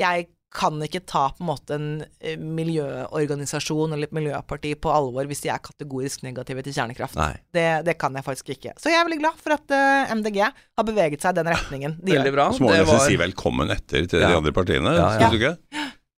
jeg 0.00 0.28
kan 0.50 0.80
ikke 0.82 0.98
ta 1.06 1.28
på 1.30 1.44
en 1.44 1.46
måte 1.46 1.76
en 1.76 1.84
eh, 2.18 2.34
miljøorganisasjon 2.40 3.92
eller 3.94 4.08
et 4.08 4.14
miljøparti 4.16 4.72
på 4.82 4.90
alvor 4.90 5.28
hvis 5.30 5.44
de 5.44 5.50
er 5.54 5.60
kategorisk 5.62 6.24
negative 6.26 6.64
til 6.66 6.74
kjernekraft. 6.74 7.14
Nei. 7.20 7.36
Det, 7.54 7.66
det 7.86 7.94
kan 8.00 8.16
jeg 8.18 8.26
faktisk 8.26 8.50
ikke. 8.56 8.72
Så 8.80 8.90
jeg 8.90 8.98
er 8.98 9.06
veldig 9.06 9.20
glad 9.22 9.38
for 9.38 9.54
at 9.54 9.74
uh, 9.76 10.10
MDG 10.18 10.40
har 10.42 10.86
beveget 10.88 11.22
seg 11.22 11.36
i 11.36 11.40
den 11.40 11.52
retningen 11.54 11.94
de 12.02 12.16
Veldig 12.18 12.32
bra. 12.34 12.48
Så 12.56 12.64
må 12.66 12.72
vi 12.74 12.82
var- 12.88 13.04
si 13.06 13.18
velkommen 13.20 13.70
etter 13.76 14.08
til 14.10 14.24
Ja. 14.24 14.32
de 14.32 14.40
andre 14.40 14.52
partiene, 14.56 14.96
Ja, 14.96 15.06
ja. 15.14 15.18
syns 15.20 15.36
du 15.36 15.38
ikke? 15.38 15.54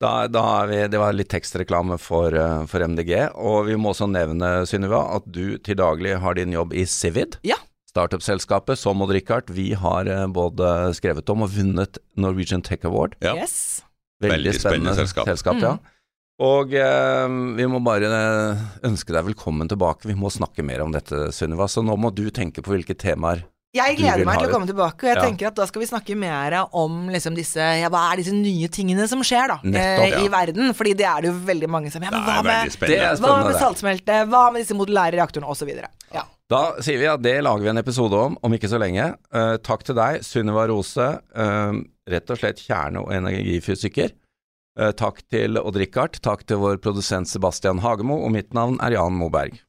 Da, 0.02 0.12
da 0.26 0.40
er 0.62 0.66
vi, 0.72 0.78
det 0.90 0.98
var 0.98 1.12
litt 1.14 1.28
tekstreklame 1.30 1.94
for, 2.00 2.34
uh, 2.34 2.64
for 2.66 2.82
MDG, 2.88 3.12
og 3.38 3.68
vi 3.68 3.76
må 3.78 3.92
også 3.92 4.08
nevne, 4.10 4.64
Synnøve, 4.66 4.98
at 5.14 5.28
du 5.30 5.58
til 5.62 5.76
daglig 5.78 6.16
har 6.24 6.34
din 6.40 6.50
jobb 6.56 6.72
i 6.74 6.82
Civid. 6.90 7.36
Ja. 7.46 7.60
Startup-selskapet 7.92 8.80
som 8.80 9.02
Odd 9.04 9.12
Rikard 9.12 9.50
vi 9.52 9.72
har 9.76 10.08
eh, 10.08 10.26
både 10.32 10.68
skrevet 10.96 11.28
om 11.32 11.44
og 11.44 11.52
vunnet 11.52 11.98
Norwegian 12.16 12.64
Tech 12.64 12.86
Award. 12.88 13.18
Ja. 13.20 13.34
Yes. 13.36 13.82
Veldig, 14.22 14.38
Veldig 14.38 14.54
spennende, 14.56 14.94
spennende 14.94 15.00
selskap. 15.02 15.28
selskap 15.28 15.60
Mm. 15.62 15.88
Og 16.42 16.72
eh, 16.74 17.28
vi 17.58 17.66
må 17.70 17.78
bare 17.84 18.08
eh, 18.08 18.62
ønske 18.88 19.12
deg 19.14 19.26
velkommen 19.28 19.68
tilbake. 19.70 20.08
Vi 20.08 20.16
må 20.18 20.30
snakke 20.32 20.64
mer 20.66 20.80
om 20.82 20.94
dette, 20.94 21.28
Sunniva. 21.36 21.68
Så 21.70 21.84
nå 21.84 21.94
må 22.00 22.10
du 22.10 22.24
tenke 22.34 22.64
på 22.64 22.72
hvilke 22.72 22.96
temaer 22.98 23.44
Jeg 23.76 23.98
gleder 24.00 24.24
meg 24.26 24.40
til 24.40 24.48
å 24.48 24.52
komme 24.52 24.66
tilbake, 24.68 25.04
og 25.04 25.10
jeg 25.12 25.16
Ja. 25.20 25.22
tenker 25.28 25.46
at 25.52 25.60
da 25.60 25.66
skal 25.68 25.80
vi 25.84 25.86
snakke 25.92 26.16
mer 26.18 26.56
om 26.72 27.06
liksom 27.12 27.36
disse 27.36 27.60
Ja, 27.60 27.88
hva 27.92 28.02
er 28.10 28.20
disse 28.20 28.34
nye 28.34 28.68
tingene 28.72 29.06
som 29.08 29.20
skjer, 29.24 29.48
da, 29.52 29.60
Nettopp, 29.62 30.06
eh, 30.08 30.10
ja. 30.16 30.24
i 30.24 30.32
verden? 30.32 30.74
Fordi 30.76 30.96
det 30.96 31.06
er 31.08 31.22
det 31.22 31.30
jo 31.30 31.38
veldig 31.46 31.70
mange 31.70 31.92
som 31.92 32.02
Ja, 32.02 32.10
men 32.10 32.24
hva 32.24 32.42
med, 32.42 32.74
hva 33.20 33.38
med 33.46 33.60
saltsmelte? 33.60 34.22
Hva 34.32 34.46
med 34.52 34.64
disse 34.64 34.76
modulære 34.76 35.20
reaktorene, 35.20 35.48
osv.? 35.52 35.70
Ja. 36.12 36.24
Da 36.52 36.74
sier 36.84 37.00
vi 37.00 37.08
at 37.08 37.22
det 37.24 37.38
lager 37.46 37.64
vi 37.64 37.70
en 37.72 37.80
episode 37.80 38.18
om 38.18 38.34
om 38.44 38.52
ikke 38.52 38.68
så 38.68 38.80
lenge. 38.82 39.06
Uh, 39.32 39.56
takk 39.64 39.86
til 39.88 39.96
deg, 39.96 40.20
Sunniva 40.26 40.66
Rose, 40.68 41.06
uh, 41.16 41.78
rett 42.12 42.32
og 42.32 42.40
slett 42.40 42.60
kjerne- 42.60 43.06
og 43.06 43.12
energifysiker. 43.16 44.12
Uh, 44.76 44.90
takk 44.92 45.22
til 45.32 45.56
Odd 45.56 45.80
Rikard, 45.80 46.20
takk 46.20 46.44
til 46.44 46.60
vår 46.60 46.76
produsent 46.84 47.30
Sebastian 47.30 47.80
Hagemo, 47.80 48.20
og 48.26 48.34
mitt 48.36 48.52
navn 48.56 48.76
er 48.84 48.98
Jan 48.98 49.16
Moberg. 49.16 49.62